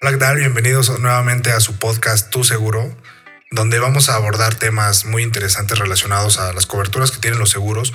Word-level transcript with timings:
Hola, 0.00 0.16
¿qué? 0.16 0.36
Bienvenidos 0.36 0.96
nuevamente 1.00 1.50
a 1.50 1.58
su 1.58 1.76
podcast 1.76 2.30
Tu 2.30 2.44
Seguro, 2.44 2.96
donde 3.50 3.80
vamos 3.80 4.08
a 4.08 4.14
abordar 4.14 4.54
temas 4.54 5.04
muy 5.04 5.24
interesantes 5.24 5.76
relacionados 5.76 6.38
a 6.38 6.52
las 6.52 6.66
coberturas 6.66 7.10
que 7.10 7.18
tienen 7.18 7.40
los 7.40 7.50
seguros 7.50 7.92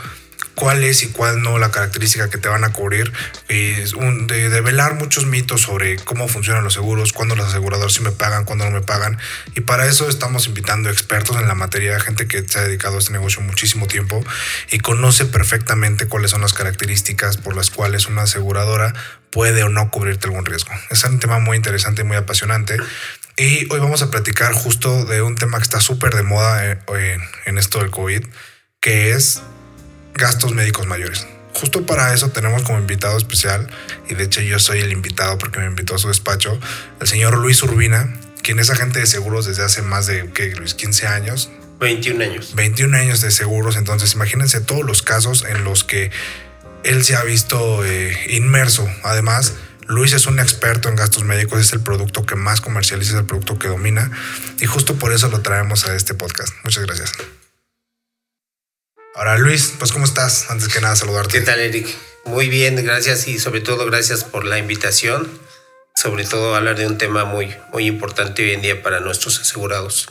cuál 0.55 0.83
es 0.83 1.03
y 1.03 1.07
cuál 1.09 1.41
no 1.41 1.57
la 1.57 1.71
característica 1.71 2.29
que 2.29 2.37
te 2.37 2.49
van 2.49 2.63
a 2.63 2.71
cubrir, 2.71 3.11
es 3.47 3.93
un, 3.93 4.27
de, 4.27 4.49
de, 4.49 4.61
velar 4.61 4.95
muchos 4.95 5.25
mitos 5.25 5.61
sobre 5.61 5.97
cómo 5.97 6.27
funcionan 6.27 6.63
los 6.63 6.73
seguros, 6.73 7.13
cuándo 7.13 7.35
los 7.35 7.47
aseguradores 7.47 7.93
sí 7.93 8.01
me 8.01 8.11
pagan, 8.11 8.45
cuándo 8.45 8.65
no 8.65 8.71
me 8.71 8.81
pagan. 8.81 9.17
Y 9.55 9.61
para 9.61 9.85
eso 9.85 10.09
estamos 10.09 10.47
invitando 10.47 10.89
expertos 10.89 11.37
en 11.37 11.47
la 11.47 11.55
materia, 11.55 11.99
gente 11.99 12.27
que 12.27 12.43
se 12.47 12.59
ha 12.59 12.63
dedicado 12.63 12.95
a 12.95 12.99
este 12.99 13.13
negocio 13.13 13.41
muchísimo 13.41 13.87
tiempo 13.87 14.23
y 14.71 14.79
conoce 14.79 15.25
perfectamente 15.25 16.07
cuáles 16.07 16.31
son 16.31 16.41
las 16.41 16.53
características 16.53 17.37
por 17.37 17.55
las 17.55 17.69
cuales 17.69 18.07
una 18.07 18.23
aseguradora 18.23 18.93
puede 19.31 19.63
o 19.63 19.69
no 19.69 19.89
cubrirte 19.89 20.27
algún 20.27 20.45
riesgo. 20.45 20.71
Es 20.89 21.03
un 21.03 21.19
tema 21.19 21.39
muy 21.39 21.57
interesante 21.57 22.03
y 22.03 22.05
muy 22.05 22.17
apasionante. 22.17 22.77
Y 23.35 23.65
hoy 23.71 23.79
vamos 23.79 24.03
a 24.03 24.11
platicar 24.11 24.53
justo 24.53 25.05
de 25.05 25.23
un 25.23 25.35
tema 25.35 25.57
que 25.57 25.63
está 25.63 25.79
súper 25.79 26.13
de 26.13 26.21
moda 26.21 26.69
en, 26.69 26.79
eh, 26.95 27.17
en 27.45 27.57
esto 27.57 27.79
del 27.79 27.89
COVID, 27.89 28.23
que 28.79 29.13
es 29.13 29.41
gastos 30.13 30.53
médicos 30.53 30.87
mayores. 30.87 31.27
Justo 31.53 31.85
para 31.85 32.13
eso 32.13 32.29
tenemos 32.29 32.63
como 32.63 32.79
invitado 32.79 33.17
especial, 33.17 33.69
y 34.09 34.15
de 34.15 34.23
hecho 34.23 34.41
yo 34.41 34.59
soy 34.59 34.79
el 34.79 34.91
invitado 34.91 35.37
porque 35.37 35.59
me 35.59 35.65
invitó 35.65 35.95
a 35.95 35.99
su 35.99 36.07
despacho, 36.07 36.59
el 36.99 37.07
señor 37.07 37.37
Luis 37.37 37.61
Urbina, 37.61 38.13
quien 38.41 38.59
es 38.59 38.69
agente 38.69 38.99
de 38.99 39.05
seguros 39.05 39.45
desde 39.45 39.63
hace 39.63 39.81
más 39.81 40.07
de, 40.07 40.29
¿qué, 40.33 40.53
Luis? 40.55 40.73
15 40.73 41.07
años. 41.07 41.49
21 41.79 42.23
años. 42.23 42.55
21 42.55 42.97
años 42.97 43.21
de 43.21 43.31
seguros, 43.31 43.75
entonces 43.75 44.13
imagínense 44.13 44.61
todos 44.61 44.83
los 44.83 45.01
casos 45.01 45.45
en 45.47 45.63
los 45.63 45.83
que 45.83 46.11
él 46.83 47.03
se 47.03 47.15
ha 47.15 47.23
visto 47.23 47.85
eh, 47.85 48.17
inmerso. 48.29 48.89
Además, 49.03 49.53
Luis 49.87 50.13
es 50.13 50.27
un 50.27 50.39
experto 50.39 50.89
en 50.89 50.95
gastos 50.95 51.23
médicos, 51.23 51.61
es 51.61 51.73
el 51.73 51.81
producto 51.81 52.25
que 52.25 52.35
más 52.35 52.61
comercializa, 52.61 53.13
es 53.13 53.19
el 53.19 53.25
producto 53.25 53.59
que 53.59 53.67
domina, 53.67 54.11
y 54.59 54.65
justo 54.65 54.95
por 54.95 55.13
eso 55.13 55.29
lo 55.29 55.41
traemos 55.41 55.85
a 55.85 55.95
este 55.95 56.13
podcast. 56.13 56.53
Muchas 56.63 56.85
gracias. 56.85 57.13
Ahora, 59.15 59.37
Luis, 59.37 59.75
pues 59.77 59.91
¿cómo 59.91 60.05
estás? 60.05 60.49
Antes 60.49 60.69
que 60.69 60.81
nada, 60.81 60.95
saludarte. 60.95 61.37
¿Qué 61.37 61.45
tal, 61.45 61.59
Eric? 61.59 61.87
Muy 62.25 62.49
bien, 62.49 62.75
gracias 62.83 63.27
y 63.27 63.37
sobre 63.37 63.61
todo 63.61 63.85
gracias 63.85 64.23
por 64.23 64.43
la 64.43 64.57
invitación. 64.57 65.29
Sobre 65.95 66.25
todo 66.25 66.55
hablar 66.55 66.77
de 66.77 66.87
un 66.87 66.97
tema 66.97 67.23
muy, 67.23 67.55
muy 67.71 67.85
importante 67.85 68.43
hoy 68.43 68.53
en 68.53 68.63
día 68.63 68.81
para 68.81 69.01
nuestros 69.01 69.39
asegurados. 69.39 70.09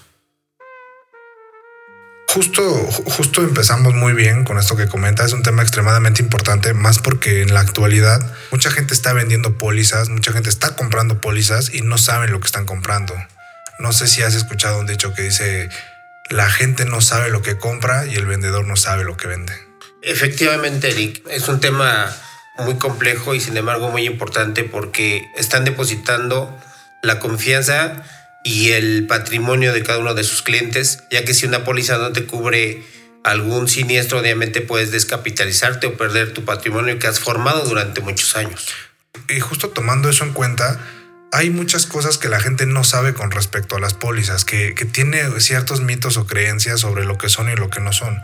Justo, 2.28 2.62
justo 2.62 3.42
empezamos 3.42 3.92
muy 3.92 4.12
bien 4.12 4.44
con 4.44 4.56
esto 4.56 4.76
que 4.76 4.86
comentas. 4.86 5.26
Es 5.26 5.32
un 5.32 5.42
tema 5.42 5.62
extremadamente 5.62 6.22
importante, 6.22 6.72
más 6.72 7.00
porque 7.00 7.42
en 7.42 7.52
la 7.52 7.60
actualidad 7.60 8.20
mucha 8.52 8.70
gente 8.70 8.94
está 8.94 9.12
vendiendo 9.12 9.58
pólizas, 9.58 10.10
mucha 10.10 10.32
gente 10.32 10.48
está 10.48 10.76
comprando 10.76 11.20
pólizas 11.20 11.74
y 11.74 11.82
no 11.82 11.98
saben 11.98 12.30
lo 12.30 12.38
que 12.38 12.46
están 12.46 12.66
comprando. 12.66 13.14
No 13.80 13.92
sé 13.92 14.06
si 14.06 14.22
has 14.22 14.34
escuchado 14.34 14.78
un 14.78 14.86
dicho 14.86 15.12
que 15.12 15.22
dice 15.22 15.68
la 16.32 16.50
gente 16.50 16.84
no 16.84 17.00
sabe 17.00 17.30
lo 17.30 17.42
que 17.42 17.58
compra 17.58 18.06
y 18.06 18.14
el 18.14 18.26
vendedor 18.26 18.66
no 18.66 18.76
sabe 18.76 19.04
lo 19.04 19.16
que 19.16 19.28
vende. 19.28 19.52
Efectivamente, 20.02 20.90
Eric, 20.90 21.22
es 21.30 21.48
un 21.48 21.60
tema 21.60 22.14
muy 22.58 22.74
complejo 22.76 23.34
y 23.34 23.40
sin 23.40 23.56
embargo 23.56 23.90
muy 23.90 24.06
importante 24.06 24.64
porque 24.64 25.24
están 25.36 25.64
depositando 25.64 26.58
la 27.02 27.18
confianza 27.18 28.02
y 28.44 28.70
el 28.70 29.06
patrimonio 29.06 29.72
de 29.72 29.82
cada 29.82 29.98
uno 29.98 30.14
de 30.14 30.24
sus 30.24 30.42
clientes, 30.42 31.04
ya 31.10 31.24
que 31.24 31.34
si 31.34 31.46
una 31.46 31.64
póliza 31.64 31.98
no 31.98 32.12
te 32.12 32.24
cubre 32.24 32.82
algún 33.24 33.68
siniestro, 33.68 34.18
obviamente 34.18 34.60
puedes 34.60 34.90
descapitalizarte 34.90 35.86
o 35.86 35.96
perder 35.96 36.32
tu 36.32 36.44
patrimonio 36.44 36.98
que 36.98 37.06
has 37.06 37.20
formado 37.20 37.64
durante 37.64 38.00
muchos 38.00 38.36
años. 38.36 38.66
Y 39.28 39.38
justo 39.40 39.70
tomando 39.70 40.08
eso 40.08 40.24
en 40.24 40.32
cuenta, 40.32 40.80
hay 41.32 41.48
muchas 41.48 41.86
cosas 41.86 42.18
que 42.18 42.28
la 42.28 42.40
gente 42.40 42.66
no 42.66 42.84
sabe 42.84 43.14
con 43.14 43.30
respecto 43.30 43.76
a 43.76 43.80
las 43.80 43.94
pólizas, 43.94 44.44
que, 44.44 44.74
tiene 44.92 45.40
ciertos 45.40 45.80
mitos 45.80 46.18
o 46.18 46.26
creencias 46.26 46.80
sobre 46.80 47.04
lo 47.06 47.16
que 47.16 47.30
son 47.30 47.48
y 47.48 47.56
lo 47.56 47.70
que 47.70 47.80
no 47.80 47.92
son. 47.92 48.20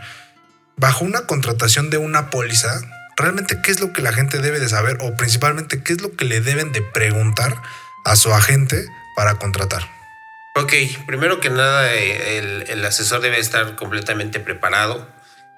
Bajo 0.77 1.03
una 1.03 1.25
contratación 1.25 1.89
de 1.89 1.97
una 1.97 2.29
póliza, 2.29 2.79
realmente 3.17 3.57
qué 3.63 3.71
es 3.71 3.79
lo 3.79 3.93
que 3.93 4.03
la 4.03 4.13
gente 4.13 4.37
debe 4.37 4.59
de 4.59 4.69
saber 4.69 4.99
o 5.01 5.15
principalmente 5.17 5.81
qué 5.83 5.93
es 5.93 6.01
lo 6.01 6.15
que 6.15 6.25
le 6.25 6.39
deben 6.39 6.71
de 6.71 6.83
preguntar 6.83 7.59
a 8.05 8.15
su 8.15 8.31
agente 8.31 8.85
para 9.15 9.35
contratar. 9.39 9.89
Ok, 10.55 10.73
primero 11.07 11.39
que 11.39 11.49
nada, 11.49 11.91
el, 11.91 12.65
el 12.69 12.85
asesor 12.85 13.21
debe 13.21 13.39
estar 13.39 13.75
completamente 13.75 14.39
preparado 14.39 15.09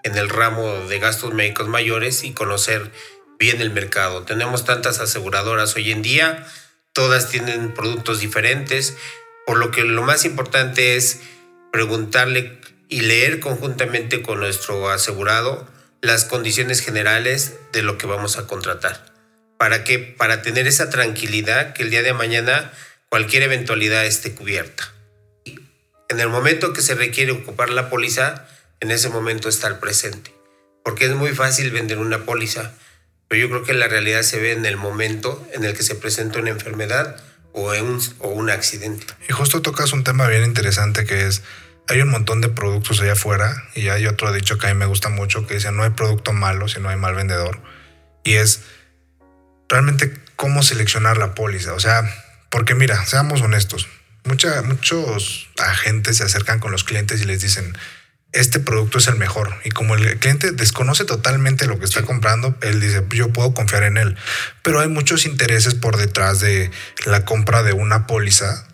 en 0.04 0.18
el 0.18 0.30
ramo 0.30 0.86
de 0.88 1.00
gastos 1.00 1.34
médicos 1.34 1.68
mayores 1.68 2.24
y 2.24 2.32
conocer 2.32 2.92
bien 3.38 3.60
el 3.60 3.72
mercado. 3.72 4.24
Tenemos 4.24 4.64
tantas 4.64 5.00
aseguradoras 5.00 5.76
hoy 5.76 5.92
en 5.92 6.02
día 6.02 6.46
todas 6.94 7.30
tienen 7.30 7.74
productos 7.74 8.20
diferentes, 8.20 8.96
por 9.46 9.58
lo 9.58 9.72
que 9.72 9.84
lo 9.84 10.04
más 10.04 10.26
importante 10.26 10.96
es 10.96 11.22
preguntarle 11.72 12.60
y 12.90 13.02
leer 13.02 13.40
conjuntamente 13.40 14.22
con 14.22 14.40
nuestro 14.40 14.90
asegurado 14.90 15.68
las 16.02 16.26
condiciones 16.26 16.82
generales 16.82 17.54
de 17.72 17.84
lo 17.84 17.98
que 17.98 18.08
vamos 18.08 18.38
a 18.38 18.48
contratar. 18.48 19.14
¿Para 19.58 19.84
qué? 19.84 20.00
Para 20.00 20.42
tener 20.42 20.68
esa 20.68 20.90
tranquilidad 20.90 21.74
que 21.74 21.84
el 21.84 21.92
día 21.92 22.02
de 22.02 22.14
mañana 22.14 22.72
cualquier 23.10 23.44
eventualidad 23.44 24.06
esté 24.06 24.34
cubierta. 24.34 24.92
En 26.10 26.20
el 26.20 26.30
momento 26.30 26.74
que 26.74 26.82
se 26.82 26.96
requiere 26.96 27.32
ocupar 27.32 27.70
la 27.70 27.90
póliza, 27.90 28.48
en 28.80 28.92
ese 28.92 29.10
momento 29.10 29.48
estar 29.48 29.80
presente. 29.80 30.34
Porque 30.84 31.06
es 31.06 31.12
muy 31.12 31.32
fácil 31.34 31.72
vender 31.72 32.00
una 32.00 32.26
póliza, 32.26 32.74
pero 33.32 33.44
yo 33.44 33.50
creo 33.50 33.64
que 33.64 33.74
la 33.74 33.88
realidad 33.88 34.24
se 34.24 34.42
ve 34.42 34.52
en 34.52 34.66
el 34.66 34.76
momento 34.76 35.48
en 35.54 35.64
el 35.64 35.74
que 35.74 35.84
se 35.84 35.96
presenta 35.96 36.40
una 36.40 36.50
enfermedad 36.50 37.16
o 37.54 37.72
o 37.72 38.28
un 38.28 38.50
accidente. 38.50 39.06
Y 39.30 39.32
justo 39.32 39.62
tocas 39.62 39.94
un 39.94 40.04
tema 40.04 40.28
bien 40.28 40.44
interesante 40.44 41.06
que 41.06 41.28
es, 41.28 41.42
hay 41.88 42.02
un 42.02 42.10
montón 42.10 42.42
de 42.42 42.50
productos 42.50 43.00
allá 43.00 43.14
afuera 43.14 43.56
y 43.74 43.88
hay 43.88 44.06
otro 44.06 44.34
dicho 44.34 44.58
que 44.58 44.68
a 44.68 44.74
mí 44.74 44.78
me 44.78 44.86
gusta 44.86 45.08
mucho 45.08 45.48
que 45.48 45.54
dice, 45.54 45.72
no 45.72 45.84
hay 45.84 45.92
producto 45.92 46.34
malo 46.34 46.68
si 46.68 46.82
no 46.82 46.90
hay 46.90 46.98
mal 46.98 47.16
vendedor. 47.16 47.62
Y 48.26 48.34
es 48.34 48.64
realmente 49.70 50.14
cómo 50.36 50.62
seleccionar 50.62 51.16
la 51.16 51.34
póliza. 51.34 51.72
O 51.72 51.80
sea, 51.80 52.04
porque 52.50 52.76
mira, 52.76 53.06
seamos 53.06 53.42
honestos, 53.42 53.88
mucha, 54.26 54.62
muchos 54.62 55.48
agentes 55.58 56.18
se 56.18 56.26
acercan 56.26 56.60
con 56.60 56.74
los 56.74 56.84
clientes 56.84 57.22
y 57.22 57.24
les 57.24 57.40
dicen, 57.40 57.78
este 58.34 58.60
producto 58.60 58.98
es 58.98 59.08
el 59.08 59.18
mejor. 59.18 59.54
Y 59.64 59.72
como 59.72 59.96
el 59.96 60.20
cliente 60.20 60.52
desconoce 60.52 61.06
totalmente 61.06 61.68
lo 61.68 61.80
que 61.80 61.86
está 61.86 62.04
comprando, 62.04 62.56
él 62.62 62.80
dice, 62.80 63.06
yo 63.12 63.34
puedo 63.34 63.54
confiar 63.54 63.84
en 63.84 63.98
él. 63.98 64.18
Pero 64.62 64.80
hay 64.80 64.88
muchos 64.88 65.26
intereses 65.26 65.76
por 65.76 65.98
detrás 65.98 66.40
de 66.40 66.72
la 67.06 67.26
compra 67.26 67.64
de 67.64 67.74
una 67.74 68.08
póliza 68.08 68.68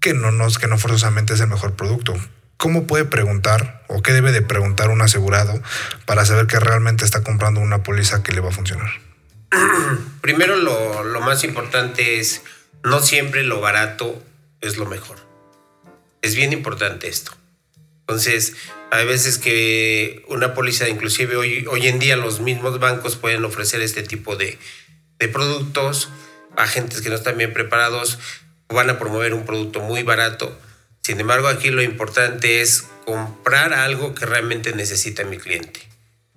que 0.00 0.14
no, 0.14 0.30
nos, 0.30 0.58
que 0.58 0.66
no 0.66 0.78
forzosamente 0.78 1.34
es 1.34 1.40
el 1.40 1.48
mejor 1.48 1.74
producto. 1.74 2.14
¿Cómo 2.56 2.86
puede 2.86 3.04
preguntar 3.04 3.84
o 3.88 4.02
qué 4.02 4.12
debe 4.12 4.32
de 4.32 4.42
preguntar 4.42 4.90
un 4.90 5.00
asegurado 5.00 5.60
para 6.06 6.24
saber 6.24 6.46
que 6.46 6.58
realmente 6.58 7.04
está 7.04 7.22
comprando 7.22 7.60
una 7.60 7.82
póliza 7.82 8.22
que 8.22 8.32
le 8.32 8.40
va 8.40 8.48
a 8.48 8.52
funcionar? 8.52 8.90
Primero 10.20 10.56
lo, 10.56 11.04
lo 11.04 11.20
más 11.20 11.44
importante 11.44 12.18
es, 12.18 12.42
no 12.82 13.00
siempre 13.00 13.44
lo 13.44 13.60
barato 13.60 14.22
es 14.60 14.76
lo 14.76 14.86
mejor. 14.86 15.18
Es 16.20 16.34
bien 16.34 16.52
importante 16.52 17.08
esto. 17.08 17.32
Entonces, 18.08 18.54
hay 18.90 19.06
veces 19.06 19.36
que 19.36 20.24
una 20.28 20.54
póliza, 20.54 20.88
inclusive 20.88 21.36
hoy, 21.36 21.66
hoy 21.70 21.88
en 21.88 21.98
día 21.98 22.16
los 22.16 22.40
mismos 22.40 22.80
bancos 22.80 23.16
pueden 23.16 23.44
ofrecer 23.44 23.82
este 23.82 24.02
tipo 24.02 24.34
de, 24.34 24.58
de 25.18 25.28
productos. 25.28 26.08
Agentes 26.56 27.02
que 27.02 27.10
no 27.10 27.16
están 27.16 27.36
bien 27.36 27.52
preparados 27.52 28.18
van 28.70 28.88
a 28.88 28.98
promover 28.98 29.34
un 29.34 29.44
producto 29.44 29.80
muy 29.80 30.04
barato. 30.04 30.58
Sin 31.02 31.20
embargo, 31.20 31.48
aquí 31.48 31.68
lo 31.68 31.82
importante 31.82 32.62
es 32.62 32.86
comprar 33.04 33.74
algo 33.74 34.14
que 34.14 34.24
realmente 34.24 34.72
necesita 34.72 35.24
mi 35.24 35.36
cliente. 35.36 35.80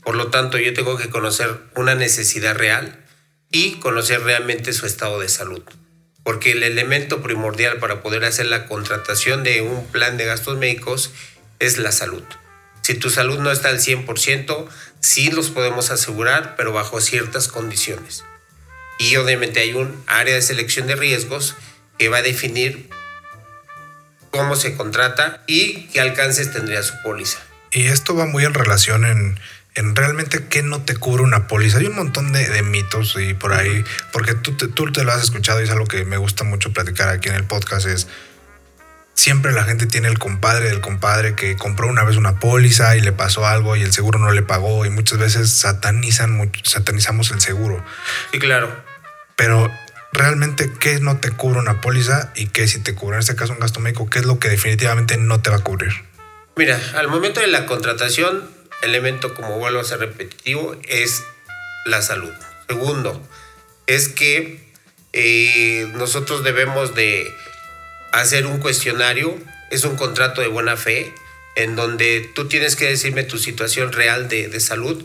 Por 0.04 0.16
lo 0.16 0.28
tanto, 0.28 0.58
yo 0.58 0.74
tengo 0.74 0.98
que 0.98 1.10
conocer 1.10 1.58
una 1.76 1.96
necesidad 1.96 2.54
real 2.54 3.06
y 3.50 3.76
conocer 3.76 4.22
realmente 4.24 4.74
su 4.74 4.86
estado 4.86 5.22
de 5.22 5.30
salud. 5.30 5.64
Porque 6.24 6.52
el 6.52 6.64
elemento 6.64 7.22
primordial 7.22 7.80
para 7.80 8.04
poder 8.04 8.26
hacer 8.26 8.48
la 8.48 8.68
contratación 8.68 9.44
de 9.44 9.62
un 9.62 9.88
plan 9.88 10.18
de 10.18 10.26
gastos 10.26 10.58
médicos 10.58 11.12
es 11.62 11.78
la 11.78 11.94
salud. 11.94 12.24
Si 12.82 12.96
tu 12.96 13.10
salud 13.10 13.40
no 13.40 13.52
está 13.52 13.70
al 13.70 13.80
100%, 13.80 14.68
sí 15.00 15.32
los 15.32 15.52
podemos 15.52 15.92
asegurar, 15.92 16.56
pero 16.58 16.74
bajo 16.74 17.00
ciertas 17.00 17.48
condiciones. 17.48 18.26
Y 19.00 19.16
obviamente 19.16 19.62
hay 19.62 19.74
un 19.74 20.04
área 20.08 20.36
de 20.36 20.42
selección 20.42 20.88
de 20.88 20.96
riesgos 20.96 21.56
que 21.98 22.10
va 22.10 22.18
a 22.18 22.22
definir 22.24 22.90
cómo 24.32 24.56
se 24.56 24.76
contrata 24.76 25.44
y 25.48 25.88
qué 25.88 26.02
alcances 26.02 26.52
tendría 26.52 26.82
su 26.84 26.94
póliza. 27.04 27.40
Y 27.72 27.88
esto 27.88 28.16
va 28.16 28.26
muy 28.26 28.44
en 28.44 28.54
relación 28.54 29.06
en, 29.06 29.40
en 29.76 29.96
realmente 29.96 30.46
qué 30.48 30.64
no 30.64 30.82
te 30.82 30.96
cubre 30.96 31.24
una 31.24 31.48
póliza. 31.48 31.78
Hay 31.78 31.86
un 31.86 31.96
montón 31.96 32.34
de, 32.34 32.50
de 32.50 32.64
mitos 32.64 33.16
y 33.20 33.34
por 33.34 33.54
ahí, 33.54 33.84
porque 34.12 34.34
tú 34.34 34.58
te, 34.58 34.68
tú 34.68 34.92
te 34.92 35.04
lo 35.04 35.12
has 35.12 35.24
escuchado 35.24 35.62
y 35.62 35.66
es 35.66 35.70
algo 35.70 35.86
que 35.86 36.04
me 36.06 36.18
gusta 36.18 36.44
mucho 36.44 36.74
platicar 36.74 37.10
aquí 37.10 37.30
en 37.30 37.36
el 37.36 37.44
podcast, 37.44 37.86
es 37.86 38.08
siempre 39.14 39.52
la 39.52 39.64
gente 39.64 39.86
tiene 39.86 40.08
el 40.08 40.20
compadre 40.20 40.70
del 40.70 40.82
compadre 40.82 41.36
que 41.36 41.56
compró 41.56 41.88
una 41.88 42.04
vez 42.04 42.18
una 42.18 42.40
póliza 42.40 42.96
y 42.96 43.02
le 43.02 43.12
pasó 43.12 43.46
algo 43.46 43.76
y 43.76 43.82
el 43.82 43.94
seguro 43.94 44.20
no 44.20 44.32
le 44.32 44.42
pagó 44.42 44.86
y 44.86 44.90
muchas 44.90 45.20
veces 45.20 45.52
satanizan, 45.52 46.52
satanizamos 46.64 47.32
el 47.32 47.42
seguro. 47.42 47.84
Sí, 48.32 48.40
claro. 48.40 48.84
Pero 49.36 49.72
realmente 50.14 50.72
qué 50.80 51.00
no 51.00 51.18
te 51.18 51.32
cubre 51.32 51.60
una 51.60 51.82
póliza 51.82 52.32
y 52.36 52.48
qué 52.48 52.68
si 52.68 52.80
te 52.80 52.96
cubre 52.96 53.16
en 53.16 53.22
este 53.22 53.36
caso 53.36 53.54
un 53.54 53.60
gasto 53.60 53.80
médico, 53.80 54.10
qué 54.10 54.20
es 54.20 54.26
lo 54.26 54.40
que 54.40 54.50
definitivamente 54.50 55.18
no 55.18 55.42
te 55.42 55.50
va 55.50 55.58
a 55.58 55.64
cubrir. 55.64 55.92
Mira, 56.56 56.80
al 56.96 57.08
momento 57.08 57.40
de 57.40 57.48
la 57.48 57.66
contratación, 57.66 58.50
elemento 58.82 59.34
como 59.34 59.58
vuelvo 59.58 59.80
a 59.80 59.84
ser 59.84 60.00
repetitivo 60.00 60.76
es 60.88 61.24
la 61.86 62.02
salud. 62.02 62.32
Segundo, 62.68 63.22
es 63.88 64.10
que 64.10 64.72
eh, 65.14 65.90
nosotros 65.94 66.44
debemos 66.44 66.96
de 66.96 67.32
hacer 68.12 68.46
un 68.46 68.60
cuestionario, 68.60 69.38
es 69.70 69.84
un 69.84 69.96
contrato 69.96 70.42
de 70.42 70.48
buena 70.48 70.78
fe, 70.78 71.14
en 71.56 71.76
donde 71.76 72.30
tú 72.34 72.48
tienes 72.48 72.76
que 72.76 72.88
decirme 72.88 73.24
tu 73.24 73.38
situación 73.38 73.92
real 73.92 74.30
de, 74.30 74.48
de 74.48 74.60
salud. 74.60 75.04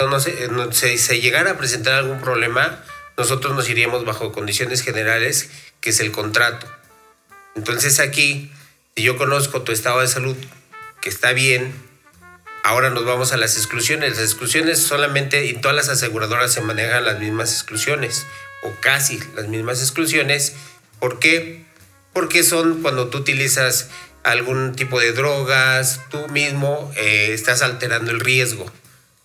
No 0.00 0.18
sé, 0.18 0.48
no, 0.48 0.72
se 0.72 1.20
llegara 1.20 1.52
a 1.52 1.58
presentar 1.58 1.94
algún 1.94 2.20
problema, 2.20 2.82
nosotros 3.16 3.54
nos 3.54 3.68
iríamos 3.68 4.04
bajo 4.06 4.32
condiciones 4.32 4.82
generales, 4.82 5.50
que 5.80 5.90
es 5.90 6.00
el 6.00 6.10
contrato. 6.10 6.66
Entonces 7.54 8.00
aquí, 8.00 8.50
si 8.96 9.02
yo 9.02 9.18
conozco 9.18 9.60
tu 9.60 9.72
estado 9.72 10.00
de 10.00 10.08
salud, 10.08 10.36
que 11.02 11.10
está 11.10 11.32
bien, 11.32 11.74
ahora 12.64 12.88
nos 12.88 13.04
vamos 13.04 13.32
a 13.32 13.36
las 13.36 13.56
exclusiones. 13.56 14.12
Las 14.16 14.20
exclusiones 14.20 14.82
solamente, 14.82 15.44
y 15.44 15.54
todas 15.54 15.76
las 15.76 15.90
aseguradoras 15.90 16.52
se 16.52 16.62
manejan 16.62 17.04
las 17.04 17.18
mismas 17.18 17.52
exclusiones, 17.52 18.26
o 18.62 18.72
casi 18.80 19.20
las 19.34 19.48
mismas 19.48 19.80
exclusiones. 19.80 20.54
¿Por 20.98 21.18
qué? 21.18 21.64
Porque 22.12 22.42
son 22.42 22.82
cuando 22.82 23.08
tú 23.08 23.18
utilizas 23.18 23.88
algún 24.22 24.74
tipo 24.74 25.00
de 25.00 25.12
drogas, 25.12 26.00
tú 26.10 26.28
mismo 26.28 26.92
eh, 26.96 27.30
estás 27.32 27.62
alterando 27.62 28.10
el 28.10 28.20
riesgo. 28.20 28.70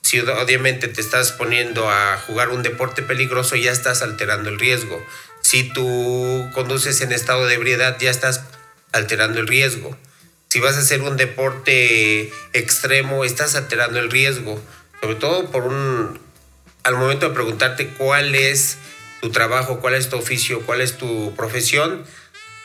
Si 0.02 0.20
obviamente 0.20 0.88
te 0.88 1.02
estás 1.02 1.32
poniendo 1.32 1.90
a 1.90 2.18
jugar 2.18 2.50
un 2.50 2.62
deporte 2.62 3.02
peligroso, 3.02 3.56
ya 3.56 3.72
estás 3.72 4.04
alterando 4.04 4.50
el 4.50 4.60
riesgo. 4.60 5.04
Si 5.42 5.64
tú 5.64 6.50
conduces 6.54 7.02
en 7.02 7.12
estado 7.12 7.48
de 7.48 7.56
ebriedad, 7.56 7.98
ya 8.00 8.12
estás 8.12 8.42
alterando 8.92 9.40
el 9.40 9.48
riesgo. 9.48 9.98
Si 10.48 10.60
vas 10.60 10.76
a 10.76 10.80
hacer 10.80 11.02
un 11.02 11.18
deporte 11.18 12.31
extremo, 12.54 13.26
estás 13.26 13.56
alterando 13.56 14.00
el 14.00 14.10
riesgo. 14.12 14.62
Sobre 15.02 15.16
todo 15.16 15.52
por 15.52 15.64
un... 15.64 16.20
Al 16.84 16.96
momento 16.96 17.28
de 17.28 17.34
preguntarte 17.34 17.90
cuál 17.90 18.36
es 18.36 18.78
tu 19.25 19.31
trabajo, 19.31 19.80
cuál 19.80 19.95
es 19.95 20.07
tu 20.07 20.18
oficio, 20.18 20.62
cuál 20.68 20.81
es 20.81 20.98
tu 20.98 21.33
profesión, 21.36 22.06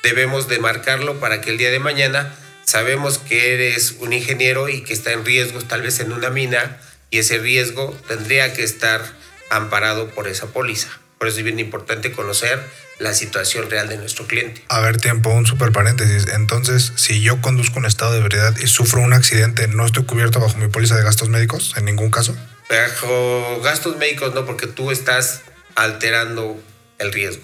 debemos 0.02 0.46
de 0.46 0.58
marcarlo 0.58 1.18
para 1.18 1.40
que 1.40 1.48
el 1.48 1.56
día 1.56 1.70
de 1.70 1.78
mañana 1.78 2.34
sabemos 2.66 3.16
que 3.16 3.54
eres 3.54 3.94
un 4.00 4.12
ingeniero 4.12 4.68
y 4.68 4.82
que 4.82 4.92
está 4.92 5.12
en 5.12 5.24
riesgo 5.24 5.62
tal 5.62 5.80
vez 5.80 6.00
en 6.00 6.12
una 6.12 6.28
mina 6.28 6.78
y 7.08 7.16
ese 7.16 7.38
riesgo 7.38 7.98
tendría 8.08 8.52
que 8.52 8.62
estar 8.62 9.00
amparado 9.48 10.10
por 10.10 10.28
esa 10.28 10.48
póliza. 10.48 10.88
Por 11.16 11.28
eso 11.28 11.38
es 11.38 11.44
bien 11.44 11.58
importante 11.58 12.12
conocer 12.12 12.62
la 12.98 13.14
situación 13.14 13.70
real 13.70 13.88
de 13.88 13.96
nuestro 13.96 14.26
cliente. 14.26 14.62
A 14.68 14.80
ver, 14.80 14.98
tiempo, 14.98 15.30
un 15.30 15.46
super 15.46 15.72
paréntesis. 15.72 16.26
Entonces, 16.28 16.92
si 16.96 17.22
yo 17.22 17.40
conduzco 17.40 17.78
un 17.78 17.86
estado 17.86 18.12
de 18.12 18.18
ebriedad 18.18 18.54
y 18.62 18.66
sufro 18.66 19.00
un 19.00 19.14
accidente, 19.14 19.66
¿no 19.66 19.86
estoy 19.86 20.04
cubierto 20.04 20.40
bajo 20.40 20.58
mi 20.58 20.68
póliza 20.68 20.96
de 20.96 21.04
gastos 21.04 21.30
médicos 21.30 21.72
en 21.78 21.86
ningún 21.86 22.10
caso? 22.10 22.36
Bajo 22.68 23.62
gastos 23.64 23.96
médicos 23.96 24.34
no, 24.34 24.44
porque 24.44 24.66
tú 24.66 24.90
estás 24.90 25.40
alterando 25.74 26.62
el 26.98 27.12
riesgo. 27.12 27.42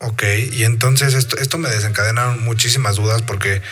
Ok, 0.00 0.22
y 0.52 0.64
entonces 0.64 1.14
esto, 1.14 1.36
esto 1.38 1.58
me 1.58 1.68
desencadena 1.70 2.28
muchísimas 2.28 2.96
dudas 2.96 3.22
porque 3.22 3.62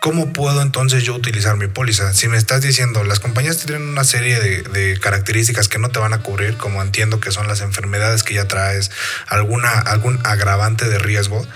¿cómo 0.00 0.32
puedo 0.32 0.62
entonces 0.62 1.04
yo 1.04 1.14
utilizar 1.14 1.56
mi 1.56 1.68
póliza? 1.68 2.12
Si 2.12 2.26
me 2.26 2.38
estás 2.38 2.62
diciendo, 2.62 3.04
las 3.04 3.20
compañías 3.20 3.58
tienen 3.58 3.88
una 3.88 4.02
serie 4.02 4.40
de, 4.40 4.62
de, 4.62 4.98
características 4.98 5.68
que 5.68 5.78
no 5.78 5.90
te 5.90 6.00
van 6.00 6.12
a 6.12 6.22
cubrir, 6.22 6.56
como 6.56 6.82
entiendo 6.82 7.20
que 7.20 7.30
son 7.30 7.46
las 7.46 7.60
enfermedades 7.60 8.24
que 8.24 8.34
ya 8.34 8.48
traes, 8.48 8.90
alguna, 9.28 9.70
algún 9.70 10.18
agravante 10.24 10.88
de 10.88 10.98
riesgo. 10.98 11.46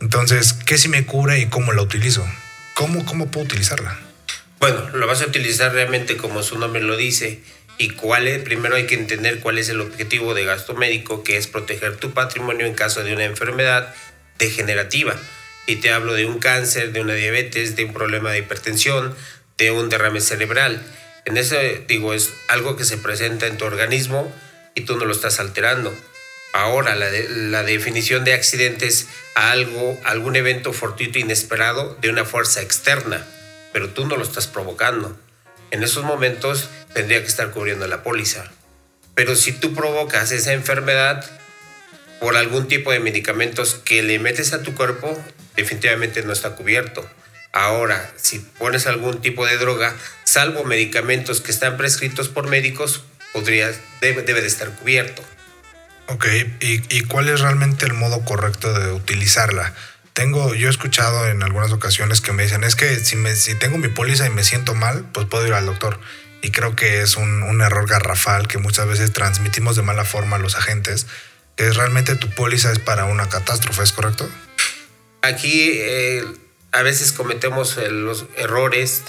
Entonces, 0.00 0.54
¿qué 0.54 0.78
si 0.78 0.88
me 0.88 1.04
cubre 1.04 1.38
y 1.40 1.46
cómo 1.46 1.72
la 1.72 1.82
utilizo? 1.82 2.26
¿Cómo, 2.74 3.04
cómo 3.04 3.30
puedo 3.30 3.46
utilizarla? 3.46 3.98
Bueno, 4.60 4.88
lo 4.90 5.06
vas 5.06 5.20
a 5.22 5.26
utilizar 5.26 5.72
realmente 5.72 6.16
como 6.16 6.42
su 6.42 6.58
nombre 6.58 6.82
lo 6.82 6.96
dice. 6.96 7.42
Y 7.78 7.90
cuál 7.90 8.26
es, 8.26 8.42
primero 8.42 8.74
hay 8.74 8.86
que 8.86 8.96
entender 8.96 9.40
cuál 9.40 9.58
es 9.58 9.68
el 9.68 9.80
objetivo 9.80 10.34
de 10.34 10.44
gasto 10.44 10.74
médico, 10.74 11.22
que 11.22 11.36
es 11.36 11.46
proteger 11.46 11.96
tu 11.96 12.12
patrimonio 12.12 12.66
en 12.66 12.74
caso 12.74 13.04
de 13.04 13.14
una 13.14 13.24
enfermedad 13.24 13.94
degenerativa 14.38 15.16
y 15.68 15.76
te 15.76 15.92
hablo 15.92 16.14
de 16.14 16.24
un 16.24 16.38
cáncer, 16.38 16.92
de 16.92 17.02
una 17.02 17.12
diabetes, 17.12 17.76
de 17.76 17.84
un 17.84 17.92
problema 17.92 18.32
de 18.32 18.38
hipertensión, 18.38 19.14
de 19.58 19.70
un 19.70 19.90
derrame 19.90 20.22
cerebral. 20.22 20.82
En 21.26 21.36
eso, 21.36 21.56
digo, 21.86 22.14
es 22.14 22.32
algo 22.48 22.74
que 22.74 22.84
se 22.84 22.96
presenta 22.96 23.46
en 23.46 23.58
tu 23.58 23.66
organismo 23.66 24.34
y 24.74 24.80
tú 24.82 24.96
no 24.96 25.04
lo 25.04 25.12
estás 25.12 25.40
alterando. 25.40 25.94
Ahora, 26.54 26.96
la, 26.96 27.10
de, 27.10 27.28
la 27.28 27.64
definición 27.64 28.24
de 28.24 28.32
accidentes 28.32 29.08
a 29.34 29.50
algo, 29.50 30.00
algún 30.04 30.36
evento 30.36 30.72
fortuito 30.72 31.18
inesperado 31.18 31.98
de 32.00 32.08
una 32.08 32.24
fuerza 32.24 32.62
externa, 32.62 33.26
pero 33.74 33.90
tú 33.90 34.06
no 34.06 34.16
lo 34.16 34.22
estás 34.22 34.46
provocando. 34.46 35.18
En 35.70 35.82
esos 35.82 36.02
momentos 36.02 36.70
tendría 36.94 37.20
que 37.20 37.28
estar 37.28 37.50
cubriendo 37.50 37.86
la 37.86 38.02
póliza. 38.02 38.44
Pero 39.14 39.34
si 39.34 39.52
tú 39.52 39.74
provocas 39.74 40.30
esa 40.30 40.52
enfermedad 40.52 41.24
por 42.20 42.36
algún 42.36 42.68
tipo 42.68 42.92
de 42.92 43.00
medicamentos 43.00 43.74
que 43.74 44.02
le 44.02 44.18
metes 44.18 44.52
a 44.52 44.62
tu 44.62 44.74
cuerpo, 44.74 45.16
definitivamente 45.56 46.22
no 46.22 46.32
está 46.32 46.50
cubierto. 46.50 47.08
Ahora, 47.52 48.12
si 48.16 48.38
pones 48.38 48.86
algún 48.86 49.20
tipo 49.20 49.46
de 49.46 49.56
droga, 49.56 49.94
salvo 50.24 50.64
medicamentos 50.64 51.40
que 51.40 51.50
están 51.50 51.76
prescritos 51.76 52.28
por 52.28 52.48
médicos, 52.48 53.04
podría, 53.32 53.70
debe, 54.00 54.22
de 54.22 54.46
estar 54.46 54.70
cubierto. 54.76 55.22
Ok, 56.06 56.26
¿Y, 56.60 56.82
¿Y, 56.88 57.00
cuál 57.02 57.28
es 57.28 57.40
realmente 57.40 57.86
el 57.86 57.94
modo 57.94 58.24
correcto 58.24 58.72
de 58.72 58.92
utilizarla? 58.92 59.74
Tengo, 60.12 60.54
yo 60.54 60.68
he 60.68 60.70
escuchado 60.70 61.28
en 61.28 61.42
algunas 61.42 61.70
ocasiones 61.72 62.20
que 62.20 62.32
me 62.32 62.42
dicen, 62.42 62.64
es 62.64 62.76
que 62.76 62.96
si, 62.96 63.16
me, 63.16 63.34
si 63.36 63.54
tengo 63.54 63.78
mi 63.78 63.88
póliza 63.88 64.26
y 64.26 64.30
me 64.30 64.44
siento 64.44 64.74
mal, 64.74 65.04
pues 65.12 65.26
puedo 65.26 65.46
ir 65.46 65.52
al 65.52 65.66
doctor. 65.66 66.00
Y 66.42 66.50
creo 66.50 66.76
que 66.76 67.02
es 67.02 67.16
un, 67.16 67.42
un 67.42 67.60
error 67.60 67.88
garrafal 67.88 68.46
que 68.48 68.58
muchas 68.58 68.86
veces 68.86 69.12
transmitimos 69.12 69.76
de 69.76 69.82
mala 69.82 70.04
forma 70.04 70.36
a 70.36 70.38
los 70.38 70.54
agentes, 70.54 71.06
que 71.56 71.70
realmente 71.72 72.14
tu 72.14 72.30
póliza 72.30 72.70
es 72.70 72.78
para 72.78 73.04
una 73.04 73.28
catástrofe, 73.28 73.82
¿es 73.82 73.92
correcto? 73.92 74.28
Aquí 75.22 75.72
eh, 75.74 76.24
a 76.70 76.82
veces 76.82 77.12
cometemos 77.12 77.76
los 77.76 78.26
errores 78.36 79.02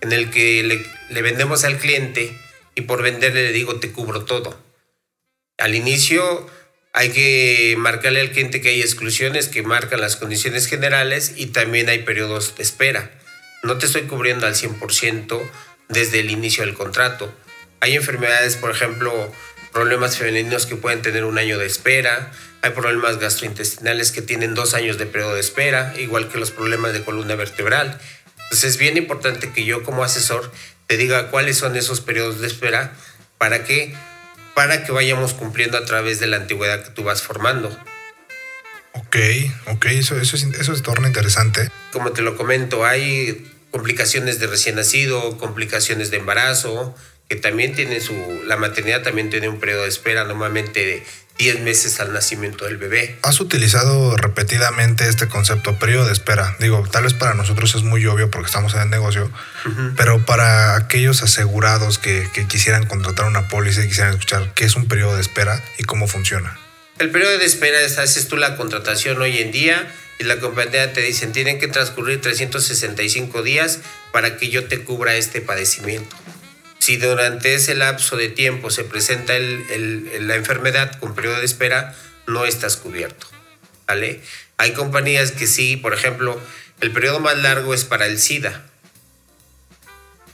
en 0.00 0.12
el 0.12 0.30
que 0.30 0.62
le, 0.64 0.84
le, 1.10 1.22
vendemos 1.22 1.64
al 1.64 1.78
cliente 1.78 2.36
y 2.74 2.82
por 2.82 3.02
venderle 3.02 3.44
le 3.44 3.52
digo 3.52 3.78
te 3.78 3.92
cubro 3.92 4.24
todo. 4.24 4.60
Al 5.58 5.76
inicio 5.76 6.50
hay 6.92 7.10
que 7.10 7.76
marcarle 7.78 8.20
al 8.20 8.32
cliente 8.32 8.60
que 8.60 8.70
hay 8.70 8.80
exclusiones 8.80 9.48
que 9.48 9.62
marcan 9.62 10.00
las 10.00 10.16
condiciones 10.16 10.66
generales 10.66 11.34
y 11.36 11.46
también 11.46 11.88
hay 11.88 12.00
periodos 12.00 12.56
de 12.56 12.64
espera. 12.64 13.12
No 13.62 13.78
te 13.78 13.86
estoy 13.86 14.02
cubriendo 14.02 14.46
al 14.46 14.54
100% 14.54 15.40
desde 15.88 16.20
el 16.20 16.30
inicio 16.30 16.64
del 16.64 16.74
contrato. 16.74 17.32
Hay 17.80 17.94
enfermedades, 17.94 18.56
por 18.56 18.70
ejemplo, 18.70 19.32
problemas 19.72 20.16
femeninos 20.16 20.66
que 20.66 20.76
pueden 20.76 21.02
tener 21.02 21.24
un 21.24 21.38
año 21.38 21.58
de 21.58 21.66
espera, 21.66 22.32
hay 22.62 22.70
problemas 22.70 23.18
gastrointestinales 23.18 24.12
que 24.12 24.22
tienen 24.22 24.54
dos 24.54 24.74
años 24.74 24.98
de 24.98 25.06
periodo 25.06 25.34
de 25.34 25.40
espera, 25.40 25.94
igual 25.98 26.28
que 26.28 26.38
los 26.38 26.52
problemas 26.52 26.92
de 26.92 27.02
columna 27.02 27.34
vertebral. 27.34 27.98
Entonces 28.44 28.70
es 28.70 28.76
bien 28.76 28.96
importante 28.96 29.50
que 29.50 29.64
yo 29.64 29.82
como 29.82 30.04
asesor 30.04 30.52
te 30.86 30.96
diga 30.96 31.30
cuáles 31.30 31.58
son 31.58 31.74
esos 31.76 32.00
periodos 32.00 32.40
de 32.40 32.46
espera 32.46 32.92
para 33.38 33.64
que, 33.64 33.94
para 34.54 34.84
que 34.84 34.92
vayamos 34.92 35.34
cumpliendo 35.34 35.78
a 35.78 35.84
través 35.84 36.20
de 36.20 36.28
la 36.28 36.36
antigüedad 36.36 36.84
que 36.84 36.90
tú 36.90 37.02
vas 37.02 37.22
formando. 37.22 37.76
Ok, 38.92 39.16
ok, 39.66 39.86
eso, 39.86 40.20
eso, 40.20 40.36
es, 40.36 40.44
eso 40.44 40.72
es 40.72 40.82
torna 40.82 41.08
interesante. 41.08 41.70
Como 41.92 42.12
te 42.12 42.22
lo 42.22 42.36
comento, 42.36 42.84
hay 42.84 43.51
complicaciones 43.72 44.38
de 44.38 44.46
recién 44.46 44.76
nacido, 44.76 45.36
complicaciones 45.38 46.12
de 46.12 46.18
embarazo, 46.18 46.94
que 47.28 47.36
también 47.36 47.74
tiene 47.74 48.00
su, 48.00 48.14
la 48.46 48.56
maternidad 48.56 49.02
también 49.02 49.30
tiene 49.30 49.48
un 49.48 49.58
periodo 49.58 49.82
de 49.82 49.88
espera, 49.88 50.24
normalmente 50.24 50.84
de 50.84 51.02
10 51.38 51.60
meses 51.60 51.98
al 51.98 52.12
nacimiento 52.12 52.66
del 52.66 52.76
bebé. 52.76 53.18
Has 53.22 53.40
utilizado 53.40 54.16
repetidamente 54.18 55.08
este 55.08 55.26
concepto 55.28 55.78
periodo 55.78 56.06
de 56.06 56.12
espera. 56.12 56.54
Digo, 56.60 56.86
tal 56.92 57.04
vez 57.04 57.14
para 57.14 57.32
nosotros 57.32 57.74
es 57.74 57.82
muy 57.82 58.04
obvio 58.06 58.30
porque 58.30 58.46
estamos 58.46 58.74
en 58.74 58.82
el 58.82 58.90
negocio, 58.90 59.24
uh 59.64 59.68
-huh. 59.68 59.94
pero 59.96 60.24
para 60.26 60.76
aquellos 60.76 61.22
asegurados 61.22 61.98
que, 61.98 62.28
que, 62.34 62.46
quisieran 62.46 62.86
contratar 62.86 63.24
una 63.26 63.48
póliza 63.48 63.82
y 63.82 63.88
quisieran 63.88 64.12
escuchar 64.12 64.52
qué 64.54 64.66
es 64.66 64.76
un 64.76 64.86
periodo 64.86 65.14
de 65.14 65.22
espera 65.22 65.64
y 65.78 65.84
cómo 65.84 66.06
funciona. 66.06 66.58
El 66.98 67.10
periodo 67.10 67.38
de 67.38 67.46
espera 67.46 67.80
es, 67.80 67.96
haces 67.96 68.28
tú 68.28 68.36
la 68.36 68.56
contratación 68.56 69.20
hoy 69.22 69.38
en 69.38 69.50
día 69.50 69.90
y 70.22 70.24
la 70.24 70.38
compañía 70.38 70.92
te 70.92 71.02
dicen 71.02 71.32
tienen 71.32 71.58
que 71.58 71.66
transcurrir 71.66 72.20
365 72.20 73.42
días 73.42 73.80
para 74.12 74.36
que 74.36 74.50
yo 74.50 74.68
te 74.68 74.84
cubra 74.84 75.16
este 75.16 75.40
padecimiento. 75.40 76.14
Si 76.78 76.96
durante 76.96 77.54
ese 77.54 77.74
lapso 77.74 78.16
de 78.16 78.28
tiempo 78.28 78.70
se 78.70 78.84
presenta 78.84 79.34
la 79.36 80.36
enfermedad 80.36 80.96
con 81.00 81.16
periodo 81.16 81.40
de 81.40 81.44
espera, 81.44 81.96
no 82.28 82.44
estás 82.44 82.76
cubierto. 82.76 83.26
¿vale? 83.88 84.20
Hay 84.58 84.74
compañías 84.74 85.32
que 85.32 85.48
sí, 85.48 85.76
por 85.76 85.92
ejemplo, 85.92 86.40
el 86.80 86.92
periodo 86.92 87.18
más 87.18 87.36
largo 87.38 87.74
es 87.74 87.84
para 87.84 88.06
el 88.06 88.20
SIDA. 88.20 88.64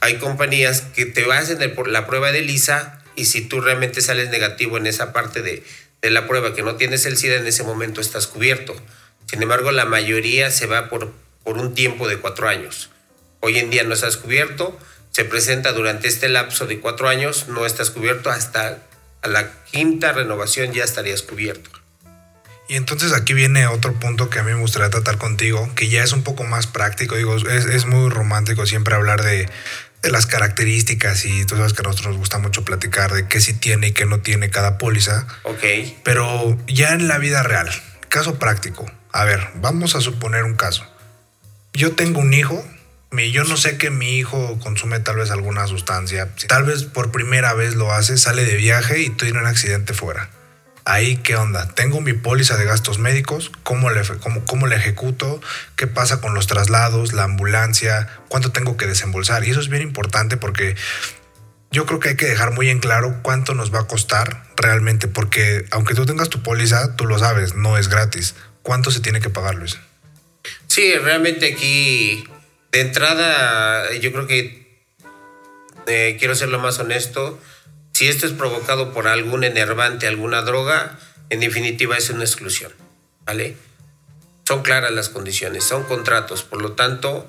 Hay 0.01 0.17
compañías 0.17 0.81
que 0.81 1.07
te 1.07 1.25
hacen 1.33 1.63
el, 1.63 1.73
la 1.87 2.05
prueba 2.05 2.31
de 2.31 2.41
LISA 2.41 3.01
y 3.15 3.25
si 3.25 3.41
tú 3.41 3.59
realmente 3.59 4.01
sales 4.01 4.29
negativo 4.29 4.77
en 4.77 4.85
esa 4.85 5.13
parte 5.13 5.41
de 5.41 5.63
la 6.11 6.27
prueba 6.27 6.53
que 6.53 6.61
no 6.61 6.75
tienes 6.75 7.07
el 7.07 7.17
SIDA, 7.17 7.37
en 7.37 7.47
ese 7.47 7.63
momento 7.63 8.01
estás 8.01 8.27
cubierto. 8.27 8.75
Sin 9.29 9.43
embargo, 9.43 9.71
la 9.71 9.85
mayoría 9.85 10.49
se 10.49 10.65
va 10.65 10.89
por, 10.89 11.13
por 11.43 11.59
un 11.59 11.75
tiempo 11.75 12.07
de 12.07 12.17
cuatro 12.17 12.49
años. 12.49 12.89
Hoy 13.41 13.59
en 13.59 13.69
día 13.69 13.83
no 13.83 13.93
estás 13.93 14.17
cubierto, 14.17 14.75
se 15.11 15.23
presenta 15.23 15.71
durante 15.71 16.07
este 16.07 16.29
lapso 16.29 16.65
de 16.65 16.79
cuatro 16.79 17.07
años, 17.07 17.47
no 17.47 17.67
estás 17.67 17.91
cubierto, 17.91 18.31
hasta 18.31 18.79
a 19.21 19.27
la 19.27 19.51
quinta 19.65 20.13
renovación 20.13 20.73
ya 20.73 20.83
estarías 20.83 21.21
cubierto. 21.21 21.69
Y 22.67 22.75
entonces 22.75 23.13
aquí 23.13 23.33
viene 23.33 23.67
otro 23.67 23.93
punto 23.93 24.31
que 24.31 24.39
a 24.39 24.43
mí 24.43 24.51
me 24.51 24.61
gustaría 24.61 24.89
tratar 24.89 25.19
contigo, 25.19 25.69
que 25.75 25.89
ya 25.89 26.03
es 26.03 26.11
un 26.11 26.23
poco 26.23 26.43
más 26.43 26.65
práctico. 26.65 27.15
Digo, 27.15 27.35
es, 27.35 27.65
es 27.65 27.85
muy 27.85 28.09
romántico 28.09 28.65
siempre 28.65 28.95
hablar 28.95 29.21
de, 29.21 29.47
de, 30.01 30.09
las 30.09 30.25
características 30.25 31.23
y 31.25 31.45
tú 31.45 31.55
sabes 31.55 31.73
que 31.73 31.81
a 31.81 31.83
nosotros 31.83 32.07
nos 32.07 32.17
gusta 32.17 32.39
mucho 32.39 32.65
platicar 32.65 33.13
de 33.13 33.27
qué 33.27 33.41
sí 33.41 33.53
tiene 33.53 33.89
y 33.89 33.91
qué 33.91 34.07
no 34.07 34.21
tiene 34.21 34.49
cada 34.49 34.79
póliza. 34.79 35.27
Ok. 35.43 35.63
Pero 36.03 36.57
ya 36.65 36.93
en 36.93 37.07
la 37.07 37.19
vida 37.19 37.43
real, 37.43 37.69
caso 38.09 38.39
práctico. 38.39 38.91
A 39.11 39.25
ver, 39.25 39.47
vamos 39.55 39.95
a 39.95 40.01
suponer 40.01 40.43
un 40.43 40.55
caso. 40.55 40.85
Yo 41.73 41.93
tengo 41.93 42.19
un 42.19 42.33
hijo, 42.33 42.63
yo 43.11 43.43
no 43.43 43.57
sé 43.57 43.77
que 43.77 43.89
mi 43.89 44.17
hijo 44.17 44.59
consume 44.59 44.99
tal 44.99 45.17
vez 45.17 45.31
alguna 45.31 45.67
sustancia. 45.67 46.29
Tal 46.47 46.63
vez 46.63 46.83
por 46.83 47.11
primera 47.11 47.53
vez 47.53 47.75
lo 47.75 47.91
hace, 47.93 48.17
sale 48.17 48.45
de 48.45 48.55
viaje 48.55 49.01
y 49.01 49.09
tiene 49.09 49.39
un 49.39 49.47
accidente 49.47 49.93
fuera 49.93 50.29
ahí 50.89 51.17
qué 51.17 51.35
onda. 51.35 51.67
Tengo 51.67 52.01
mi 52.01 52.13
póliza 52.13 52.57
de 52.57 52.65
gastos 52.65 52.99
médicos, 52.99 53.51
¿Cómo 53.63 53.89
le, 53.89 54.01
cómo, 54.19 54.43
cómo 54.45 54.67
le 54.67 54.75
ejecuto, 54.75 55.39
qué 55.75 55.87
pasa 55.87 56.19
con 56.19 56.33
los 56.33 56.47
traslados, 56.47 57.13
la 57.13 57.23
ambulancia, 57.23 58.07
cuánto 58.27 58.51
tengo 58.51 58.77
que 58.77 58.87
desembolsar. 58.87 59.45
Y 59.45 59.51
eso 59.51 59.59
es 59.59 59.69
bien 59.69 59.83
importante 59.83 60.37
porque 60.37 60.75
yo 61.71 61.85
creo 61.85 61.99
que 61.99 62.09
hay 62.09 62.15
que 62.15 62.25
dejar 62.25 62.51
muy 62.51 62.69
en 62.69 62.79
claro 62.79 63.19
cuánto 63.21 63.53
nos 63.53 63.73
va 63.73 63.81
a 63.81 63.87
costar 63.87 64.43
realmente, 64.55 65.07
porque 65.07 65.65
aunque 65.71 65.93
tú 65.93 66.05
tengas 66.05 66.29
tu 66.29 66.41
póliza, 66.41 66.95
tú 66.95 67.05
lo 67.05 67.19
sabes, 67.19 67.53
no 67.53 67.77
es 67.77 67.89
gratis. 67.89 68.35
¿Cuánto 68.61 68.91
se 68.91 68.99
tiene 68.99 69.19
que 69.19 69.29
pagar, 69.29 69.55
Luis? 69.55 69.77
Sí, 70.67 70.93
realmente 70.95 71.53
aquí, 71.53 72.23
de 72.71 72.81
entrada, 72.81 73.93
yo 73.95 74.11
creo 74.11 74.27
que 74.27 74.83
eh, 75.87 76.15
quiero 76.19 76.35
ser 76.35 76.49
lo 76.49 76.59
más 76.59 76.79
honesto 76.79 77.39
si 77.99 78.07
esto 78.07 78.25
es 78.25 78.31
provocado 78.31 78.93
por 78.93 79.09
algún 79.09 79.43
enervante, 79.43 80.07
alguna 80.07 80.41
droga, 80.41 80.97
en 81.29 81.41
definitiva 81.41 81.97
es 81.97 82.09
una 82.09 82.23
exclusión, 82.23 82.71
¿vale? 83.25 83.57
Son 84.47 84.61
claras 84.63 84.91
las 84.91 85.09
condiciones, 85.09 85.65
son 85.65 85.83
contratos, 85.83 86.43
por 86.43 86.61
lo 86.61 86.71
tanto, 86.71 87.27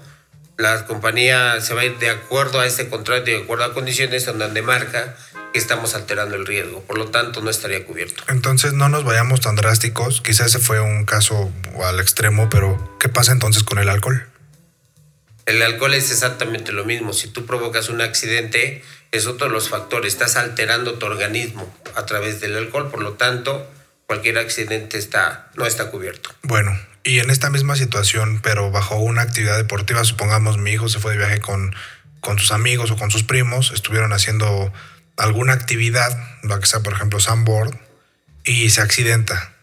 la 0.58 0.86
compañía 0.86 1.60
se 1.60 1.74
va 1.74 1.80
a 1.80 1.86
ir 1.86 1.98
de 1.98 2.10
acuerdo 2.10 2.60
a 2.60 2.66
este 2.66 2.88
contrato 2.88 3.32
y 3.32 3.34
de 3.34 3.42
acuerdo 3.42 3.64
a 3.64 3.74
condiciones 3.74 4.28
en 4.28 4.38
donde 4.38 4.62
marca 4.62 5.16
estamos 5.58 5.94
alterando 5.94 6.36
el 6.36 6.46
riesgo, 6.46 6.82
por 6.82 6.98
lo 6.98 7.08
tanto 7.08 7.40
no 7.40 7.50
estaría 7.50 7.84
cubierto. 7.84 8.22
Entonces 8.28 8.72
no 8.72 8.88
nos 8.88 9.04
vayamos 9.04 9.40
tan 9.40 9.56
drásticos, 9.56 10.20
quizás 10.20 10.48
ese 10.48 10.58
fue 10.58 10.80
un 10.80 11.04
caso 11.04 11.52
al 11.84 12.00
extremo, 12.00 12.48
pero 12.50 12.96
¿qué 13.00 13.08
pasa 13.08 13.32
entonces 13.32 13.62
con 13.62 13.78
el 13.78 13.88
alcohol? 13.88 14.26
El 15.46 15.62
alcohol 15.62 15.94
es 15.94 16.10
exactamente 16.10 16.72
lo 16.72 16.84
mismo, 16.84 17.12
si 17.12 17.28
tú 17.28 17.46
provocas 17.46 17.88
un 17.88 18.00
accidente, 18.00 18.84
es 19.10 19.26
otro 19.26 19.48
de 19.48 19.52
los 19.52 19.68
factores. 19.68 20.12
Estás 20.12 20.36
alterando 20.36 20.94
tu 20.94 21.06
organismo 21.06 21.72
a 21.96 22.06
través 22.06 22.40
del 22.40 22.56
alcohol, 22.56 22.90
por 22.90 23.02
lo 23.02 23.14
tanto, 23.14 23.68
cualquier 24.06 24.38
accidente 24.38 24.98
está, 24.98 25.50
no 25.56 25.66
está 25.66 25.90
cubierto. 25.90 26.30
Bueno, 26.42 26.78
y 27.02 27.18
en 27.18 27.30
esta 27.30 27.50
misma 27.50 27.76
situación, 27.76 28.40
pero 28.42 28.70
bajo 28.70 28.96
una 28.96 29.22
actividad 29.22 29.56
deportiva, 29.56 30.04
supongamos 30.04 30.58
mi 30.58 30.70
hijo 30.70 30.88
se 30.88 31.00
fue 31.00 31.12
de 31.12 31.18
viaje 31.18 31.40
con, 31.40 31.74
con 32.20 32.38
sus 32.38 32.52
amigos 32.52 32.90
o 32.90 32.96
con 32.96 33.10
sus 33.10 33.24
primos, 33.24 33.72
estuvieron 33.72 34.12
haciendo 34.12 34.72
alguna 35.20 35.52
actividad, 35.52 36.18
lo 36.42 36.58
que 36.58 36.66
sea, 36.66 36.80
por 36.80 36.94
ejemplo, 36.94 37.20
sandboard, 37.20 37.78
y 38.44 38.70
se 38.70 38.80
accidenta. 38.80 39.54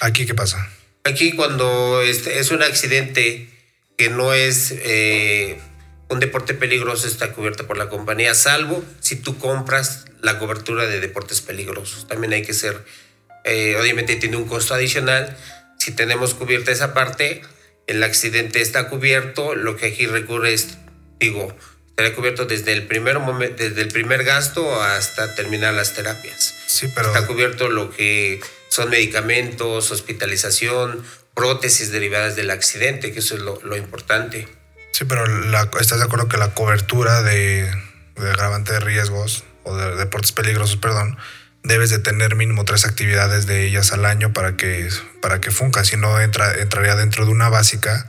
¿Aquí 0.00 0.26
qué 0.26 0.34
pasa? 0.34 0.70
Aquí 1.04 1.32
cuando 1.32 2.02
es 2.02 2.50
un 2.50 2.62
accidente 2.62 3.48
que 3.96 4.10
no 4.10 4.32
es 4.32 4.72
eh, 4.76 5.58
un 6.08 6.20
deporte 6.20 6.54
peligroso 6.54 7.08
está 7.08 7.32
cubierto 7.32 7.66
por 7.66 7.76
la 7.76 7.88
compañía, 7.88 8.34
salvo 8.34 8.84
si 9.00 9.16
tú 9.16 9.38
compras 9.38 10.04
la 10.20 10.38
cobertura 10.38 10.86
de 10.86 11.00
deportes 11.00 11.40
peligrosos. 11.40 12.06
También 12.06 12.32
hay 12.32 12.42
que 12.42 12.54
ser, 12.54 12.84
eh, 13.44 13.76
obviamente 13.80 14.16
tiene 14.16 14.36
un 14.36 14.46
costo 14.46 14.74
adicional. 14.74 15.36
Si 15.78 15.92
tenemos 15.92 16.34
cubierta 16.34 16.70
esa 16.70 16.94
parte, 16.94 17.42
el 17.86 18.02
accidente 18.02 18.60
está 18.60 18.88
cubierto, 18.88 19.54
lo 19.54 19.76
que 19.76 19.86
aquí 19.86 20.06
recurre 20.06 20.52
es, 20.52 20.78
digo, 21.18 21.56
estaría 21.96 22.14
cubierto 22.14 22.44
desde 22.44 22.74
el 22.74 22.86
primer 22.86 23.18
momento, 23.20 23.62
desde 23.62 23.80
el 23.80 23.88
primer 23.88 24.22
gasto 24.22 24.82
hasta 24.82 25.34
terminar 25.34 25.72
las 25.72 25.94
terapias. 25.94 26.54
Sí, 26.66 26.88
pero... 26.94 27.08
Está 27.08 27.26
cubierto 27.26 27.70
lo 27.70 27.90
que 27.90 28.38
son 28.68 28.90
medicamentos, 28.90 29.90
hospitalización, 29.90 31.02
prótesis 31.32 31.90
derivadas 31.90 32.36
del 32.36 32.50
accidente, 32.50 33.12
que 33.12 33.20
eso 33.20 33.36
es 33.36 33.40
lo, 33.40 33.58
lo 33.62 33.78
importante. 33.78 34.46
Sí, 34.92 35.06
pero 35.06 35.26
la, 35.26 35.70
¿estás 35.80 35.98
de 35.98 36.04
acuerdo 36.04 36.28
que 36.28 36.36
la 36.36 36.52
cobertura 36.52 37.22
de, 37.22 37.62
de 38.16 38.28
agravante 38.28 38.74
de 38.74 38.80
riesgos 38.80 39.44
o 39.62 39.74
de 39.74 39.96
deportes 39.96 40.32
peligrosos, 40.32 40.76
perdón, 40.76 41.16
debes 41.62 41.88
de 41.88 41.98
tener 41.98 42.36
mínimo 42.36 42.66
tres 42.66 42.84
actividades 42.84 43.46
de 43.46 43.66
ellas 43.66 43.92
al 43.92 44.04
año 44.04 44.34
para 44.34 44.58
que, 44.58 44.90
para 45.22 45.40
que 45.40 45.50
funca? 45.50 45.82
Si 45.82 45.96
no, 45.96 46.20
entra, 46.20 46.60
entraría 46.60 46.94
dentro 46.94 47.24
de 47.24 47.30
una 47.32 47.48
básica 47.48 48.06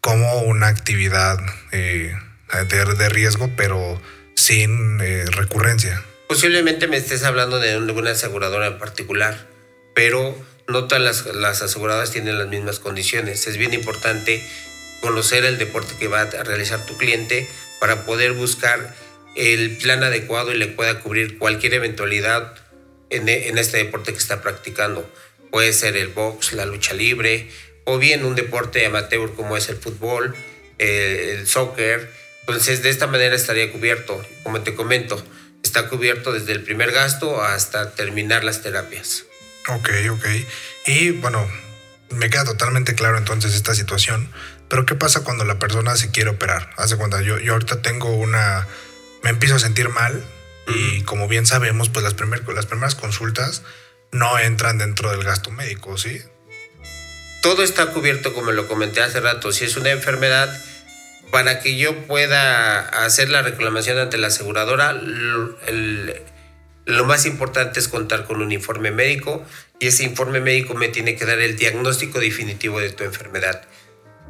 como 0.00 0.40
una 0.40 0.68
actividad 0.68 1.38
eh, 1.72 2.16
de, 2.52 2.84
de, 2.94 3.08
riesgo, 3.08 3.50
pero 3.56 4.00
sin 4.34 5.00
eh, 5.00 5.24
recurrencia. 5.26 6.02
Posiblemente 6.28 6.88
me 6.88 6.96
estés 6.96 7.24
hablando 7.24 7.58
de 7.58 7.72
alguna 7.72 8.12
aseguradora 8.12 8.66
en 8.66 8.78
particular, 8.78 9.46
pero 9.94 10.36
no 10.68 10.88
todas 10.88 11.02
las, 11.02 11.34
las 11.34 11.62
aseguradoras 11.62 12.10
tienen 12.10 12.38
las 12.38 12.48
mismas 12.48 12.78
condiciones. 12.78 13.46
Es 13.46 13.56
bien 13.56 13.74
importante 13.74 14.44
conocer 15.00 15.44
el 15.44 15.58
deporte 15.58 15.94
que 15.98 16.08
va 16.08 16.22
a 16.22 16.42
realizar 16.42 16.84
tu 16.86 16.96
cliente 16.96 17.48
para 17.80 18.04
poder 18.04 18.32
buscar 18.32 18.94
el 19.36 19.76
plan 19.76 20.02
adecuado 20.02 20.52
y 20.52 20.58
le 20.58 20.66
pueda 20.66 21.00
cubrir 21.00 21.38
cualquier 21.38 21.74
eventualidad 21.74 22.54
en, 23.10 23.28
en 23.28 23.58
este 23.58 23.78
deporte 23.78 24.12
que 24.12 24.18
está 24.18 24.40
practicando. 24.40 25.08
Puede 25.50 25.72
ser 25.72 25.96
el 25.96 26.08
box, 26.08 26.52
la 26.52 26.66
lucha 26.66 26.94
libre 26.94 27.48
o 27.84 27.98
bien 27.98 28.24
un 28.24 28.34
deporte 28.34 28.84
amateur 28.84 29.32
como 29.34 29.56
es 29.56 29.68
el 29.68 29.76
fútbol, 29.76 30.34
el, 30.78 30.88
el 30.88 31.46
soccer. 31.46 32.10
Entonces 32.48 32.82
de 32.82 32.90
esta 32.90 33.06
manera 33.08 33.34
estaría 33.34 33.72
cubierto. 33.72 34.24
Como 34.44 34.60
te 34.60 34.74
comento, 34.74 35.22
está 35.62 35.88
cubierto 35.88 36.32
desde 36.32 36.52
el 36.52 36.62
primer 36.62 36.92
gasto 36.92 37.42
hasta 37.42 37.90
terminar 37.90 38.44
las 38.44 38.62
terapias. 38.62 39.24
Ok, 39.68 39.90
ok. 40.10 40.26
Y 40.86 41.10
bueno, 41.10 41.44
me 42.10 42.30
queda 42.30 42.44
totalmente 42.44 42.94
claro 42.94 43.18
entonces 43.18 43.54
esta 43.54 43.74
situación. 43.74 44.30
Pero 44.68 44.86
¿qué 44.86 44.94
pasa 44.94 45.24
cuando 45.24 45.44
la 45.44 45.58
persona 45.58 45.96
se 45.96 46.10
quiere 46.10 46.30
operar? 46.30 46.70
Hace 46.76 46.96
cuenta, 46.96 47.20
yo, 47.22 47.38
yo 47.38 47.54
ahorita 47.54 47.82
tengo 47.82 48.10
una... 48.10 48.66
Me 49.22 49.30
empiezo 49.30 49.56
a 49.56 49.58
sentir 49.58 49.88
mal 49.88 50.24
y 50.68 51.02
como 51.02 51.26
bien 51.26 51.46
sabemos, 51.46 51.88
pues 51.88 52.04
las, 52.04 52.14
primer, 52.14 52.46
las 52.48 52.66
primeras 52.66 52.94
consultas 52.94 53.62
no 54.12 54.38
entran 54.38 54.78
dentro 54.78 55.10
del 55.10 55.24
gasto 55.24 55.50
médico, 55.50 55.98
¿sí? 55.98 56.22
Todo 57.42 57.62
está 57.62 57.86
cubierto, 57.86 58.34
como 58.34 58.52
lo 58.52 58.66
comenté 58.66 59.00
hace 59.00 59.20
rato. 59.20 59.52
Si 59.52 59.64
es 59.64 59.76
una 59.76 59.90
enfermedad, 59.90 60.60
para 61.30 61.60
que 61.60 61.76
yo 61.76 62.06
pueda 62.06 62.80
hacer 63.04 63.28
la 63.28 63.42
reclamación 63.42 63.98
ante 63.98 64.18
la 64.18 64.28
aseguradora, 64.28 64.92
lo 66.84 67.04
más 67.04 67.26
importante 67.26 67.80
es 67.80 67.88
contar 67.88 68.24
con 68.24 68.40
un 68.42 68.52
informe 68.52 68.90
médico 68.90 69.44
y 69.80 69.88
ese 69.88 70.04
informe 70.04 70.40
médico 70.40 70.74
me 70.74 70.88
tiene 70.88 71.16
que 71.16 71.26
dar 71.26 71.40
el 71.40 71.56
diagnóstico 71.56 72.20
definitivo 72.20 72.80
de 72.80 72.90
tu 72.90 73.04
enfermedad 73.04 73.66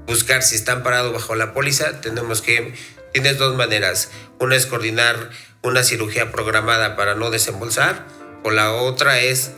buscar 0.06 0.42
si 0.42 0.54
están 0.54 0.82
parados 0.82 1.12
bajo 1.12 1.34
la 1.34 1.52
póliza, 1.52 2.00
tenemos 2.00 2.40
que, 2.40 2.74
tienes 3.12 3.38
dos 3.38 3.54
maneras. 3.56 4.10
Una 4.38 4.56
es 4.56 4.66
coordinar 4.66 5.30
una 5.62 5.82
cirugía 5.82 6.30
programada 6.30 6.96
para 6.96 7.14
no 7.14 7.30
desembolsar, 7.30 8.06
o 8.44 8.50
la 8.50 8.72
otra 8.72 9.20
es, 9.20 9.50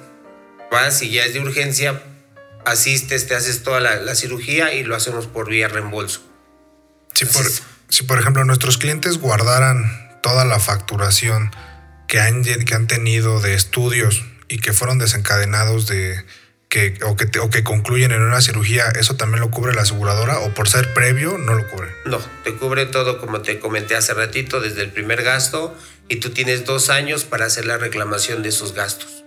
vas 0.71 1.03
y 1.03 1.11
ya 1.11 1.25
es 1.25 1.35
de 1.35 1.41
urgencia, 1.41 2.03
asistes, 2.65 3.27
te 3.27 3.35
haces 3.35 3.63
toda 3.63 3.81
la, 3.81 4.15
cirugía 4.15 4.73
y 4.73 4.85
lo 4.85 4.97
hacemos 4.97 5.27
por 5.27 5.49
vía 5.49 5.69
reembolso. 5.69 6.23
Si 7.19 7.25
por, 7.25 7.45
si 7.89 8.05
por 8.05 8.21
ejemplo 8.21 8.45
nuestros 8.45 8.79
clientes 8.79 9.19
guardaran 9.19 10.21
toda 10.23 10.45
la 10.45 10.61
facturación 10.61 11.51
que 12.07 12.21
han, 12.21 12.45
que 12.45 12.75
han 12.75 12.87
tenido 12.87 13.41
de 13.41 13.55
estudios 13.55 14.25
y 14.47 14.61
que 14.61 14.73
fueron 14.73 14.99
desencadenados 14.99 15.89
de, 15.89 16.25
que, 16.69 16.97
o, 17.05 17.17
que 17.17 17.37
o 17.41 17.51
que 17.51 17.65
concluyen 17.65 18.13
en 18.13 18.23
una 18.23 18.41
cirugía, 18.41 18.89
¿eso 18.91 19.17
también 19.17 19.41
lo 19.41 19.51
cubre 19.51 19.75
la 19.75 19.83
aseguradora 19.83 20.39
o 20.39 20.55
por 20.55 20.69
ser 20.69 20.95
previo 20.95 21.39
no 21.39 21.55
lo 21.55 21.67
cubre? 21.67 21.89
No, 22.05 22.21
te 22.45 22.55
cubre 22.55 22.87
todo 22.87 23.19
como 23.19 23.41
te 23.43 23.59
comenté 23.59 23.97
hace 23.97 24.15
ratito, 24.15 24.61
desde 24.61 24.83
el 24.83 24.93
primer 24.93 25.25
gasto 25.25 25.77
y 26.07 26.21
tú 26.21 26.31
tienes 26.31 26.67
dos 26.67 26.89
años 26.89 27.25
para 27.25 27.47
hacer 27.47 27.67
la 27.67 27.79
reclamación 27.79 28.45
de 28.45 28.51
esos 28.51 28.75
gastos. 28.75 29.25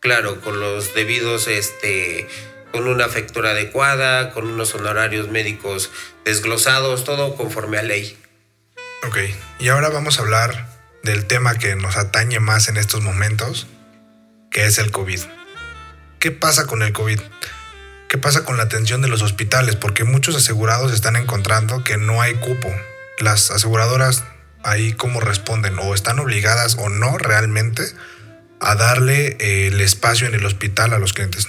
Claro, 0.00 0.40
con 0.40 0.58
los 0.58 0.92
debidos, 0.92 1.46
este, 1.46 2.26
con 2.72 2.86
una 2.86 3.08
factura 3.08 3.50
adecuada, 3.50 4.30
con 4.30 4.46
unos 4.46 4.74
honorarios 4.74 5.28
médicos 5.28 5.90
desglosados, 6.24 7.04
todo 7.04 7.36
conforme 7.36 7.78
a 7.78 7.82
ley. 7.82 8.16
Ok, 9.06 9.18
y 9.58 9.68
ahora 9.68 9.88
vamos 9.88 10.18
a 10.18 10.22
hablar 10.22 10.68
del 11.02 11.26
tema 11.26 11.54
que 11.56 11.76
nos 11.76 11.96
atañe 11.96 12.40
más 12.40 12.68
en 12.68 12.76
estos 12.76 13.02
momentos, 13.02 13.66
que 14.50 14.66
es 14.66 14.78
el 14.78 14.90
COVID. 14.90 15.20
¿qué 16.18 16.30
pasa 16.32 16.66
con 16.66 16.82
el 16.82 16.92
COVID? 16.92 17.20
¿Qué 18.08 18.18
pasa 18.18 18.44
con 18.44 18.56
la 18.56 18.64
atención 18.64 19.02
de 19.02 19.08
los 19.08 19.22
hospitales? 19.22 19.76
Porque 19.76 20.04
muchos 20.04 20.34
asegurados 20.34 20.92
están 20.92 21.16
encontrando 21.16 21.84
que 21.84 21.96
no 21.96 22.22
hay 22.22 22.34
cupo. 22.34 22.68
Las 23.18 23.50
aseguradoras 23.50 24.24
ahí 24.64 24.94
cómo 24.94 25.20
responden 25.20 25.78
o 25.78 25.94
están 25.94 26.18
obligadas 26.18 26.76
o 26.78 26.88
no 26.88 27.18
realmente 27.18 27.82
a 28.60 28.74
darle 28.74 29.36
eh, 29.38 29.68
el 29.68 29.80
espacio 29.80 30.26
en 30.26 30.34
el 30.34 30.44
hospital 30.44 30.94
a 30.94 30.98
los 30.98 31.12
clientes. 31.12 31.46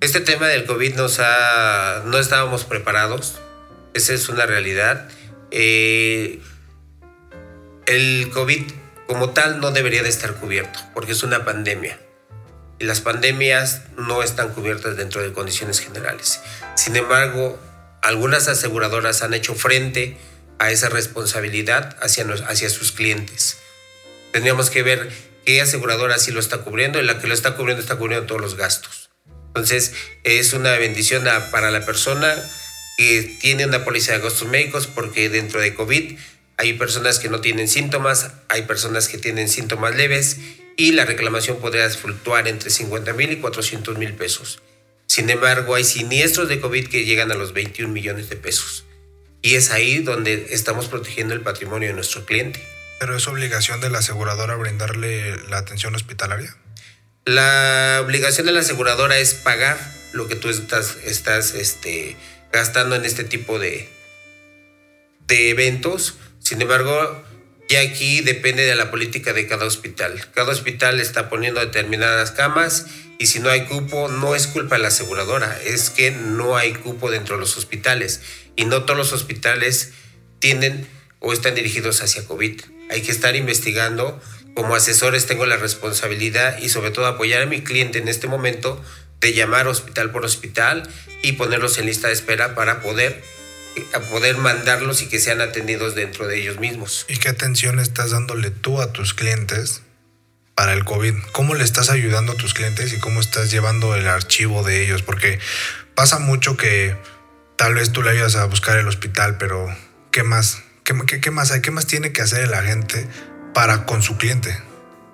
Este 0.00 0.22
tema 0.22 0.48
del 0.48 0.64
COVID 0.64 0.94
nos 0.94 1.20
ha, 1.20 2.02
no 2.06 2.18
estábamos 2.18 2.64
preparados, 2.64 3.38
esa 3.92 4.14
es 4.14 4.30
una 4.30 4.46
realidad. 4.46 5.10
Eh, 5.50 6.40
el 7.84 8.30
COVID 8.32 8.62
como 9.06 9.30
tal 9.30 9.60
no 9.60 9.72
debería 9.72 10.02
de 10.02 10.08
estar 10.08 10.36
cubierto 10.36 10.78
porque 10.94 11.12
es 11.12 11.22
una 11.22 11.44
pandemia 11.44 11.98
y 12.78 12.84
las 12.84 13.02
pandemias 13.02 13.82
no 13.98 14.22
están 14.22 14.54
cubiertas 14.54 14.96
dentro 14.96 15.20
de 15.20 15.34
condiciones 15.34 15.80
generales. 15.80 16.40
Sin 16.76 16.96
embargo, 16.96 17.60
algunas 18.00 18.48
aseguradoras 18.48 19.20
han 19.20 19.34
hecho 19.34 19.54
frente 19.54 20.16
a 20.58 20.70
esa 20.70 20.88
responsabilidad 20.88 21.98
hacia, 22.00 22.24
hacia 22.48 22.70
sus 22.70 22.92
clientes. 22.92 23.58
Tendríamos 24.32 24.70
que 24.70 24.82
ver 24.82 25.12
qué 25.44 25.60
aseguradora 25.60 26.18
sí 26.18 26.30
lo 26.30 26.40
está 26.40 26.58
cubriendo 26.58 26.98
y 27.00 27.04
la 27.04 27.18
que 27.18 27.26
lo 27.26 27.34
está 27.34 27.54
cubriendo 27.54 27.82
está 27.82 27.96
cubriendo 27.96 28.26
todos 28.26 28.40
los 28.40 28.56
gastos. 28.56 28.99
Entonces, 29.50 29.92
es 30.22 30.52
una 30.52 30.76
bendición 30.76 31.24
para 31.50 31.70
la 31.70 31.84
persona 31.84 32.36
que 32.96 33.36
tiene 33.40 33.66
una 33.66 33.84
póliza 33.84 34.12
de 34.12 34.20
gastos 34.20 34.48
médicos 34.48 34.86
porque 34.86 35.28
dentro 35.28 35.60
de 35.60 35.74
COVID 35.74 36.18
hay 36.56 36.74
personas 36.74 37.18
que 37.18 37.28
no 37.28 37.40
tienen 37.40 37.68
síntomas, 37.68 38.32
hay 38.48 38.62
personas 38.62 39.08
que 39.08 39.18
tienen 39.18 39.48
síntomas 39.48 39.96
leves 39.96 40.36
y 40.76 40.92
la 40.92 41.04
reclamación 41.04 41.58
podría 41.58 41.88
fluctuar 41.90 42.46
entre 42.46 42.70
50 42.70 43.12
mil 43.14 43.32
y 43.32 43.36
400 43.36 43.98
mil 43.98 44.12
pesos. 44.12 44.62
Sin 45.06 45.28
embargo, 45.30 45.74
hay 45.74 45.84
siniestros 45.84 46.48
de 46.48 46.60
COVID 46.60 46.88
que 46.88 47.04
llegan 47.04 47.32
a 47.32 47.34
los 47.34 47.52
21 47.52 47.92
millones 47.92 48.28
de 48.28 48.36
pesos. 48.36 48.84
Y 49.42 49.54
es 49.54 49.70
ahí 49.70 49.98
donde 49.98 50.48
estamos 50.50 50.86
protegiendo 50.88 51.34
el 51.34 51.40
patrimonio 51.40 51.88
de 51.88 51.94
nuestro 51.94 52.24
cliente. 52.26 52.62
¿Pero 53.00 53.16
es 53.16 53.26
obligación 53.26 53.80
de 53.80 53.88
la 53.88 53.98
aseguradora 53.98 54.54
brindarle 54.56 55.36
la 55.48 55.58
atención 55.58 55.94
hospitalaria? 55.94 56.54
La 57.24 58.00
obligación 58.02 58.46
de 58.46 58.52
la 58.52 58.60
aseguradora 58.60 59.18
es 59.18 59.34
pagar 59.34 59.78
lo 60.12 60.26
que 60.26 60.36
tú 60.36 60.48
estás, 60.48 60.96
estás 61.04 61.54
este, 61.54 62.16
gastando 62.52 62.96
en 62.96 63.04
este 63.04 63.24
tipo 63.24 63.58
de, 63.58 63.88
de 65.26 65.50
eventos. 65.50 66.14
Sin 66.38 66.62
embargo, 66.62 67.22
ya 67.68 67.80
aquí 67.80 68.22
depende 68.22 68.64
de 68.64 68.74
la 68.74 68.90
política 68.90 69.34
de 69.34 69.46
cada 69.46 69.66
hospital. 69.66 70.26
Cada 70.32 70.52
hospital 70.52 70.98
está 70.98 71.28
poniendo 71.28 71.60
determinadas 71.60 72.30
camas 72.30 72.86
y 73.18 73.26
si 73.26 73.38
no 73.38 73.50
hay 73.50 73.66
cupo, 73.66 74.08
no 74.08 74.34
es 74.34 74.46
culpa 74.46 74.76
de 74.76 74.82
la 74.82 74.88
aseguradora, 74.88 75.60
es 75.62 75.90
que 75.90 76.10
no 76.10 76.56
hay 76.56 76.72
cupo 76.72 77.10
dentro 77.10 77.36
de 77.36 77.40
los 77.40 77.56
hospitales 77.58 78.22
y 78.56 78.64
no 78.64 78.84
todos 78.84 78.96
los 78.96 79.12
hospitales 79.12 79.92
tienen 80.38 80.88
o 81.18 81.34
están 81.34 81.54
dirigidos 81.54 82.00
hacia 82.02 82.24
COVID 82.24 82.62
hay 82.90 83.02
que 83.02 83.12
estar 83.12 83.36
investigando. 83.36 84.20
Como 84.54 84.74
asesores 84.74 85.26
tengo 85.26 85.46
la 85.46 85.56
responsabilidad 85.56 86.58
y 86.58 86.68
sobre 86.68 86.90
todo 86.90 87.06
apoyar 87.06 87.42
a 87.42 87.46
mi 87.46 87.62
cliente 87.62 87.98
en 87.98 88.08
este 88.08 88.26
momento 88.26 88.82
de 89.20 89.32
llamar 89.34 89.68
hospital 89.68 90.10
por 90.10 90.24
hospital 90.24 90.88
y 91.22 91.32
ponerlos 91.32 91.78
en 91.78 91.86
lista 91.86 92.08
de 92.08 92.14
espera 92.14 92.54
para 92.54 92.80
poder, 92.80 93.22
poder 94.10 94.36
mandarlos 94.38 95.02
y 95.02 95.08
que 95.08 95.18
sean 95.18 95.40
atendidos 95.40 95.94
dentro 95.94 96.26
de 96.26 96.40
ellos 96.40 96.58
mismos. 96.58 97.04
¿Y 97.08 97.18
qué 97.18 97.28
atención 97.28 97.78
estás 97.78 98.10
dándole 98.10 98.50
tú 98.50 98.80
a 98.80 98.92
tus 98.92 99.14
clientes 99.14 99.82
para 100.54 100.72
el 100.72 100.84
COVID? 100.84 101.14
¿Cómo 101.32 101.54
le 101.54 101.64
estás 101.64 101.90
ayudando 101.90 102.32
a 102.32 102.36
tus 102.36 102.54
clientes 102.54 102.92
y 102.92 102.98
cómo 102.98 103.20
estás 103.20 103.50
llevando 103.50 103.94
el 103.94 104.08
archivo 104.08 104.62
de 104.62 104.82
ellos? 104.84 105.02
Porque 105.02 105.38
pasa 105.94 106.18
mucho 106.18 106.56
que 106.56 106.96
tal 107.56 107.74
vez 107.74 107.92
tú 107.92 108.02
le 108.02 108.10
ayudas 108.10 108.36
a 108.36 108.46
buscar 108.46 108.78
el 108.78 108.88
hospital, 108.88 109.36
pero 109.38 109.68
¿qué 110.10 110.22
más? 110.22 110.62
¿Qué, 110.82 110.94
más 111.30 111.52
hay? 111.52 111.60
¿Qué 111.60 111.70
más 111.70 111.86
tiene 111.86 112.12
que 112.12 112.22
hacer 112.22 112.48
la 112.48 112.58
agente 112.58 113.06
para 113.60 113.84
con 113.84 114.02
su 114.02 114.16
cliente? 114.16 114.56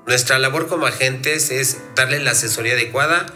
Nuestra 0.07 0.39
labor 0.39 0.69
como 0.69 0.87
agentes 0.87 1.51
es 1.51 1.79
darle 1.97 2.21
la 2.21 2.31
asesoría 2.31 2.75
adecuada 2.75 3.27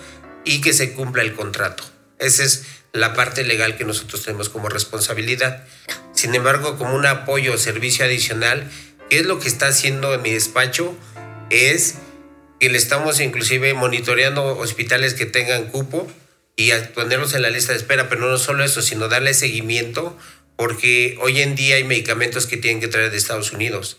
y 0.45 0.61
que 0.61 0.73
se 0.73 0.93
cumpla 0.93 1.23
el 1.23 1.35
contrato. 1.35 1.83
Esa 2.21 2.45
es 2.45 2.65
la 2.93 3.13
parte 3.13 3.43
legal 3.43 3.77
que 3.77 3.85
nosotros 3.85 4.23
tenemos 4.23 4.49
como 4.49 4.69
responsabilidad. 4.69 5.65
Sin 6.15 6.33
embargo, 6.37 6.79
como 6.79 6.95
un 6.95 7.07
apoyo 7.07 7.55
o 7.55 7.59
servicio 7.59 8.05
adicional, 8.05 8.71
¿qué 9.09 9.19
es 9.19 9.27
lo 9.27 9.41
que 9.41 9.49
está 9.49 9.67
haciendo 9.67 10.15
en 10.15 10.23
mi 10.23 10.31
despacho? 10.31 10.97
Es 11.51 11.97
que 12.61 12.71
le 12.71 12.79
estamos 12.79 13.19
inclusive 13.19 13.75
monitoreando 13.75 14.59
hospitales 14.59 15.15
que 15.15 15.27
tengan 15.27 15.71
cupo 15.71 16.09
y 16.55 16.71
ponerlos 16.95 17.35
en 17.35 17.43
la 17.43 17.51
lista 17.51 17.73
de 17.73 17.79
espera, 17.79 18.09
pero 18.09 18.31
no 18.31 18.39
solo 18.39 18.63
eso, 18.63 18.81
sino 18.81 19.09
darle 19.09 19.35
seguimiento 19.35 20.17
porque 20.55 21.19
hoy 21.21 21.41
en 21.41 21.57
día 21.57 21.75
hay 21.75 21.83
medicamentos 21.83 22.47
que 22.47 22.59
tienen 22.59 22.81
que 22.81 22.87
traer 22.87 23.11
de 23.11 23.17
Estados 23.17 23.51
Unidos. 23.51 23.99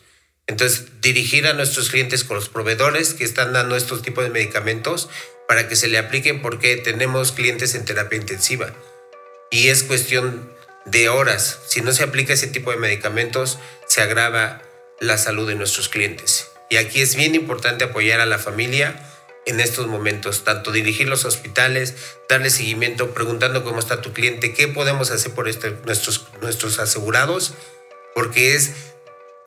Entonces, 0.51 0.87
dirigir 0.99 1.47
a 1.47 1.53
nuestros 1.53 1.89
clientes 1.89 2.25
con 2.25 2.35
los 2.35 2.49
proveedores 2.49 3.13
que 3.13 3.23
están 3.23 3.53
dando 3.53 3.77
estos 3.77 4.01
tipos 4.01 4.25
de 4.25 4.29
medicamentos 4.29 5.09
para 5.47 5.69
que 5.69 5.77
se 5.77 5.87
le 5.87 5.97
apliquen 5.97 6.41
porque 6.41 6.75
tenemos 6.75 7.31
clientes 7.31 7.73
en 7.73 7.85
terapia 7.85 8.19
intensiva. 8.19 8.73
Y 9.49 9.69
es 9.69 9.83
cuestión 9.83 10.51
de 10.85 11.07
horas. 11.07 11.59
Si 11.67 11.79
no 11.79 11.93
se 11.93 12.03
aplica 12.03 12.33
ese 12.33 12.47
tipo 12.47 12.69
de 12.71 12.75
medicamentos, 12.75 13.59
se 13.87 14.01
agrava 14.01 14.61
la 14.99 15.17
salud 15.17 15.47
de 15.47 15.55
nuestros 15.55 15.87
clientes. 15.87 16.49
Y 16.69 16.75
aquí 16.75 17.01
es 17.01 17.15
bien 17.15 17.33
importante 17.33 17.85
apoyar 17.85 18.19
a 18.19 18.25
la 18.25 18.37
familia 18.37 19.07
en 19.45 19.61
estos 19.61 19.87
momentos, 19.87 20.43
tanto 20.43 20.73
dirigir 20.73 21.07
los 21.07 21.23
hospitales, 21.23 21.95
darle 22.27 22.49
seguimiento, 22.49 23.13
preguntando 23.13 23.63
cómo 23.63 23.79
está 23.79 24.01
tu 24.01 24.11
cliente, 24.11 24.53
qué 24.53 24.67
podemos 24.67 25.11
hacer 25.11 25.31
por 25.31 25.47
este, 25.47 25.71
nuestros, 25.85 26.27
nuestros 26.41 26.77
asegurados, 26.79 27.53
porque 28.13 28.55
es 28.55 28.90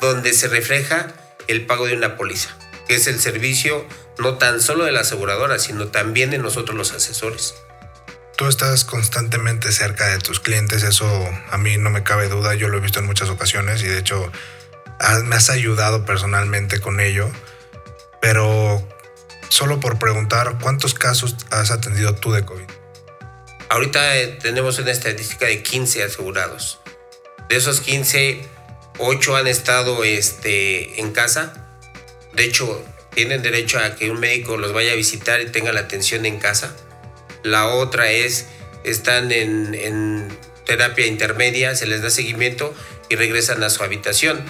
donde 0.00 0.32
se 0.32 0.48
refleja 0.48 1.12
el 1.46 1.66
pago 1.66 1.86
de 1.86 1.94
una 1.94 2.16
póliza, 2.16 2.56
que 2.86 2.96
es 2.96 3.06
el 3.06 3.20
servicio 3.20 3.86
no 4.18 4.38
tan 4.38 4.60
solo 4.60 4.84
de 4.84 4.92
la 4.92 5.00
aseguradora, 5.00 5.58
sino 5.58 5.88
también 5.88 6.30
de 6.30 6.38
nosotros 6.38 6.76
los 6.76 6.92
asesores. 6.92 7.54
Tú 8.36 8.48
estás 8.48 8.84
constantemente 8.84 9.70
cerca 9.70 10.08
de 10.08 10.18
tus 10.18 10.40
clientes, 10.40 10.82
eso 10.82 11.08
a 11.50 11.58
mí 11.58 11.76
no 11.78 11.90
me 11.90 12.02
cabe 12.02 12.28
duda, 12.28 12.54
yo 12.54 12.68
lo 12.68 12.78
he 12.78 12.80
visto 12.80 12.98
en 12.98 13.06
muchas 13.06 13.28
ocasiones 13.28 13.82
y 13.82 13.86
de 13.86 13.98
hecho 13.98 14.30
me 15.24 15.36
has 15.36 15.50
ayudado 15.50 16.04
personalmente 16.04 16.80
con 16.80 17.00
ello, 17.00 17.30
pero 18.20 18.86
solo 19.48 19.78
por 19.78 19.98
preguntar, 19.98 20.58
¿cuántos 20.60 20.94
casos 20.94 21.36
has 21.50 21.70
atendido 21.70 22.14
tú 22.16 22.32
de 22.32 22.44
COVID? 22.44 22.64
Ahorita 23.68 24.16
eh, 24.16 24.38
tenemos 24.40 24.78
una 24.78 24.90
estadística 24.90 25.46
de 25.46 25.62
15 25.62 26.04
asegurados. 26.04 26.80
De 27.48 27.56
esos 27.56 27.80
15, 27.80 28.46
8 28.98 29.36
han 29.36 29.46
estado 29.46 30.04
este, 30.04 31.00
en 31.00 31.12
casa. 31.12 31.52
De 32.34 32.44
hecho, 32.44 32.84
tienen 33.14 33.42
derecho 33.42 33.78
a 33.78 33.96
que 33.96 34.10
un 34.10 34.20
médico 34.20 34.56
los 34.56 34.72
vaya 34.72 34.92
a 34.92 34.94
visitar 34.94 35.40
y 35.40 35.46
tenga 35.46 35.72
la 35.72 35.80
atención 35.80 36.26
en 36.26 36.38
casa. 36.38 36.74
La 37.42 37.66
otra 37.68 38.10
es, 38.10 38.46
están 38.84 39.32
en, 39.32 39.74
en 39.74 40.28
terapia 40.64 41.06
intermedia, 41.06 41.74
se 41.74 41.86
les 41.86 42.02
da 42.02 42.10
seguimiento 42.10 42.74
y 43.08 43.16
regresan 43.16 43.62
a 43.62 43.70
su 43.70 43.82
habitación. 43.82 44.44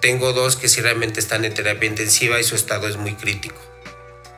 Tengo 0.00 0.32
dos 0.32 0.56
que 0.56 0.68
sí 0.68 0.80
realmente 0.80 1.20
están 1.20 1.44
en 1.44 1.54
terapia 1.54 1.88
intensiva 1.88 2.38
y 2.38 2.44
su 2.44 2.54
estado 2.54 2.88
es 2.88 2.96
muy 2.96 3.14
crítico. 3.14 3.60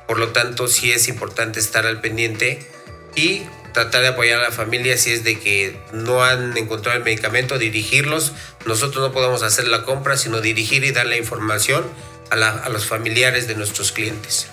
Por 0.06 0.18
lo 0.18 0.28
tanto, 0.28 0.68
sí 0.68 0.92
es 0.92 1.08
importante 1.08 1.60
estar 1.60 1.86
al 1.86 2.00
pendiente 2.00 2.66
y 3.14 3.42
tratar 3.78 4.02
de 4.02 4.08
apoyar 4.08 4.40
a 4.40 4.42
la 4.42 4.50
familia 4.50 4.98
si 4.98 5.12
es 5.12 5.22
de 5.22 5.38
que 5.38 5.78
no 5.92 6.24
han 6.24 6.56
encontrado 6.56 6.98
el 6.98 7.04
medicamento, 7.04 7.58
dirigirlos. 7.58 8.32
Nosotros 8.66 9.06
no 9.06 9.12
podemos 9.12 9.44
hacer 9.44 9.68
la 9.68 9.84
compra, 9.84 10.16
sino 10.16 10.40
dirigir 10.40 10.82
y 10.82 10.90
dar 10.90 11.06
la 11.06 11.16
información 11.16 11.84
a, 12.30 12.68
los 12.70 12.86
familiares 12.86 13.46
de 13.46 13.54
nuestros 13.54 13.92
clientes. 13.92 14.48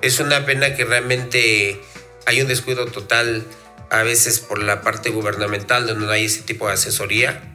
Es 0.00 0.20
una 0.20 0.46
pena 0.46 0.76
que 0.76 0.84
realmente 0.84 1.80
hay 2.24 2.40
un 2.40 2.46
descuido 2.46 2.86
total 2.86 3.42
a 3.90 4.04
veces 4.04 4.38
por 4.38 4.62
la 4.62 4.80
parte 4.82 5.10
gubernamental 5.10 5.88
donde 5.88 6.06
no 6.06 6.12
hay 6.12 6.26
ese 6.26 6.42
tipo 6.42 6.68
de 6.68 6.74
asesoría. 6.74 7.52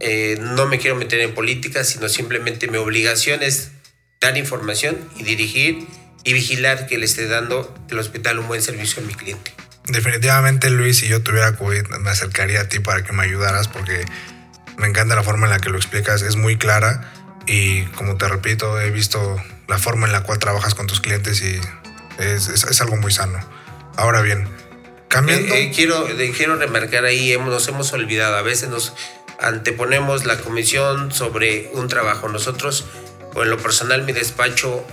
Eh, 0.00 0.36
no 0.42 0.66
me 0.66 0.78
quiero 0.78 0.94
meter 0.94 1.20
en 1.20 1.32
política, 1.32 1.84
sino 1.84 2.10
simplemente 2.10 2.68
mi 2.68 2.76
obligación 2.76 3.42
es 3.42 3.70
dar 4.20 4.36
información 4.36 4.98
y 5.16 5.22
dirigir 5.22 5.86
y 6.22 6.34
vigilar 6.34 6.86
que 6.86 6.98
le 6.98 7.06
esté 7.06 7.28
dando 7.28 7.74
el 7.88 7.98
hospital 7.98 8.40
un 8.40 8.48
buen 8.48 8.60
servicio 8.60 9.02
a 9.02 9.06
mi 9.06 9.14
cliente. 9.14 9.54
Definitivamente, 9.88 10.70
Luis, 10.70 10.98
si 10.98 11.08
yo 11.08 11.22
tuviera 11.22 11.56
COVID, 11.56 11.86
me 12.00 12.10
acercaría 12.10 12.62
a 12.62 12.68
ti 12.68 12.80
para 12.80 13.04
que 13.04 13.12
me 13.12 13.22
ayudaras 13.22 13.68
porque 13.68 14.04
me 14.76 14.86
encanta 14.86 15.14
la 15.14 15.22
forma 15.22 15.46
en 15.46 15.52
la 15.52 15.58
que 15.58 15.70
lo 15.70 15.76
explicas, 15.76 16.22
es 16.22 16.36
muy 16.36 16.56
clara 16.56 17.12
y 17.46 17.84
como 17.86 18.16
te 18.16 18.28
repito, 18.28 18.80
he 18.80 18.90
visto 18.90 19.40
la 19.68 19.78
forma 19.78 20.06
en 20.06 20.12
la 20.12 20.22
cual 20.22 20.38
trabajas 20.38 20.74
con 20.74 20.86
tus 20.86 21.00
clientes 21.00 21.40
y 21.42 21.60
es, 22.18 22.48
es, 22.48 22.80
algo 22.80 22.96
muy 22.96 23.12
sano. 23.12 23.38
Ahora 23.96 24.20
bien, 24.22 24.48
cambiando... 25.08 25.54
Eh, 25.54 25.64
eh, 25.64 25.72
quiero, 25.74 26.08
eh, 26.08 26.32
quiero 26.36 26.56
remarcar 26.56 27.04
ahí, 27.04 27.36
nos 27.38 27.68
hemos 27.68 27.92
olvidado, 27.92 28.36
a 28.36 28.42
veces 28.42 28.68
nos 28.68 28.94
anteponemos 29.40 30.24
la 30.24 30.38
comisión 30.38 31.12
sobre 31.12 31.70
un 31.74 31.88
trabajo. 31.88 32.28
Nosotros, 32.28 32.86
o 33.34 33.42
en 33.42 33.50
lo 33.50 33.58
personal, 33.58 34.02
mi 34.02 34.12
despacho 34.12 34.84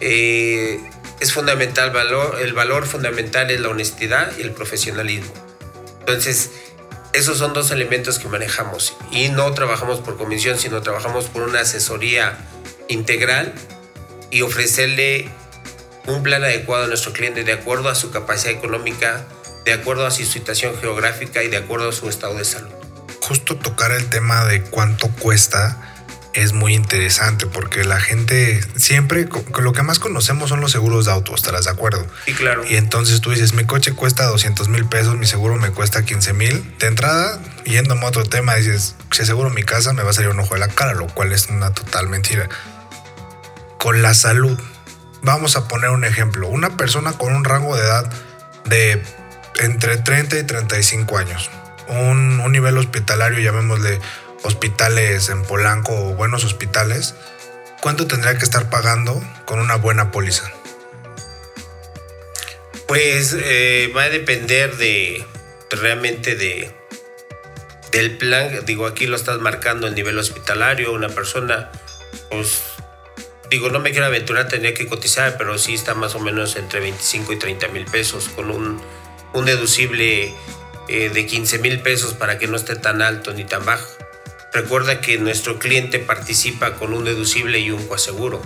eh, 0.00 0.80
es 1.22 1.32
fundamental, 1.32 1.92
valor, 1.92 2.38
el 2.42 2.52
valor 2.52 2.84
fundamental 2.84 3.48
es 3.52 3.60
la 3.60 3.68
honestidad 3.68 4.36
y 4.36 4.42
el 4.42 4.50
profesionalismo. 4.50 5.32
Entonces, 6.00 6.50
esos 7.12 7.38
son 7.38 7.52
dos 7.52 7.70
elementos 7.70 8.18
que 8.18 8.26
manejamos 8.26 8.96
y 9.12 9.28
no 9.28 9.52
trabajamos 9.54 10.00
por 10.00 10.18
comisión, 10.18 10.58
sino 10.58 10.82
trabajamos 10.82 11.26
por 11.26 11.42
una 11.42 11.60
asesoría 11.60 12.36
integral 12.88 13.54
y 14.32 14.42
ofrecerle 14.42 15.30
un 16.08 16.24
plan 16.24 16.42
adecuado 16.42 16.84
a 16.84 16.86
nuestro 16.88 17.12
cliente 17.12 17.44
de 17.44 17.52
acuerdo 17.52 17.88
a 17.88 17.94
su 17.94 18.10
capacidad 18.10 18.54
económica, 18.54 19.24
de 19.64 19.74
acuerdo 19.74 20.04
a 20.06 20.10
su 20.10 20.24
situación 20.24 20.76
geográfica 20.80 21.44
y 21.44 21.48
de 21.48 21.58
acuerdo 21.58 21.90
a 21.90 21.92
su 21.92 22.08
estado 22.08 22.34
de 22.34 22.44
salud. 22.44 22.72
Justo 23.20 23.56
tocar 23.56 23.92
el 23.92 24.10
tema 24.10 24.44
de 24.46 24.62
cuánto 24.64 25.08
cuesta 25.20 25.91
es 26.34 26.52
muy 26.52 26.74
interesante 26.74 27.46
porque 27.46 27.84
la 27.84 28.00
gente 28.00 28.60
siempre 28.76 29.28
lo 29.58 29.72
que 29.72 29.82
más 29.82 29.98
conocemos 29.98 30.48
son 30.48 30.60
los 30.60 30.72
seguros 30.72 31.04
de 31.04 31.12
auto, 31.12 31.34
¿estarás 31.34 31.66
de 31.66 31.70
acuerdo? 31.70 32.06
Sí, 32.24 32.32
claro. 32.32 32.64
Y 32.66 32.76
entonces 32.76 33.20
tú 33.20 33.30
dices, 33.30 33.52
mi 33.52 33.64
coche 33.64 33.92
cuesta 33.92 34.24
200 34.24 34.68
mil 34.68 34.86
pesos, 34.86 35.16
mi 35.16 35.26
seguro 35.26 35.56
me 35.56 35.70
cuesta 35.70 36.04
15 36.04 36.32
mil. 36.32 36.76
De 36.78 36.86
entrada, 36.86 37.38
yéndome 37.64 38.04
a 38.04 38.08
otro 38.08 38.24
tema, 38.24 38.54
dices, 38.54 38.96
si 39.10 39.22
aseguro 39.22 39.50
mi 39.50 39.62
casa 39.62 39.92
me 39.92 40.02
va 40.02 40.10
a 40.10 40.12
salir 40.12 40.30
un 40.30 40.40
ojo 40.40 40.54
de 40.54 40.60
la 40.60 40.68
cara, 40.68 40.94
lo 40.94 41.06
cual 41.06 41.32
es 41.32 41.48
una 41.48 41.72
total 41.72 42.08
mentira. 42.08 42.48
Con 43.78 44.00
la 44.00 44.14
salud, 44.14 44.58
vamos 45.22 45.56
a 45.56 45.68
poner 45.68 45.90
un 45.90 46.04
ejemplo. 46.04 46.48
Una 46.48 46.76
persona 46.76 47.12
con 47.12 47.34
un 47.34 47.44
rango 47.44 47.76
de 47.76 47.82
edad 47.82 48.10
de 48.64 49.02
entre 49.60 49.98
30 49.98 50.38
y 50.38 50.44
35 50.44 51.18
años, 51.18 51.50
un, 51.88 52.40
un 52.40 52.52
nivel 52.52 52.78
hospitalario, 52.78 53.38
llamémosle 53.40 54.00
hospitales 54.42 55.28
en 55.28 55.42
Polanco 55.42 55.92
o 55.92 56.14
buenos 56.14 56.44
hospitales, 56.44 57.14
¿cuánto 57.80 58.06
tendría 58.06 58.36
que 58.38 58.44
estar 58.44 58.70
pagando 58.70 59.22
con 59.44 59.60
una 59.60 59.76
buena 59.76 60.10
póliza? 60.10 60.50
Pues 62.86 63.36
eh, 63.38 63.92
va 63.96 64.04
a 64.04 64.08
depender 64.10 64.76
de 64.76 65.24
realmente 65.70 66.36
de 66.36 66.70
del 67.92 68.16
plan. 68.16 68.64
Digo, 68.66 68.86
aquí 68.86 69.06
lo 69.06 69.16
estás 69.16 69.38
marcando 69.38 69.86
el 69.86 69.94
nivel 69.94 70.18
hospitalario. 70.18 70.92
Una 70.92 71.08
persona, 71.08 71.70
pues 72.30 72.62
digo, 73.50 73.68
no 73.68 73.80
me 73.80 73.92
quiero 73.92 74.06
aventurar, 74.06 74.48
tendría 74.48 74.74
que 74.74 74.86
cotizar, 74.86 75.36
pero 75.36 75.58
sí 75.58 75.74
está 75.74 75.94
más 75.94 76.14
o 76.14 76.20
menos 76.20 76.56
entre 76.56 76.80
25 76.80 77.34
y 77.34 77.38
30 77.38 77.68
mil 77.68 77.84
pesos 77.84 78.28
con 78.30 78.50
un, 78.50 78.82
un 79.34 79.44
deducible 79.44 80.34
eh, 80.88 81.10
de 81.10 81.26
15 81.26 81.58
mil 81.58 81.80
pesos 81.80 82.14
para 82.14 82.38
que 82.38 82.48
no 82.48 82.56
esté 82.56 82.76
tan 82.76 83.02
alto 83.02 83.32
ni 83.32 83.44
tan 83.44 83.64
bajo. 83.64 84.01
Recuerda 84.52 85.00
que 85.00 85.18
nuestro 85.18 85.58
cliente 85.58 85.98
participa 85.98 86.74
con 86.74 86.92
un 86.92 87.04
deducible 87.04 87.58
y 87.58 87.70
un 87.70 87.86
coaseguro. 87.86 88.42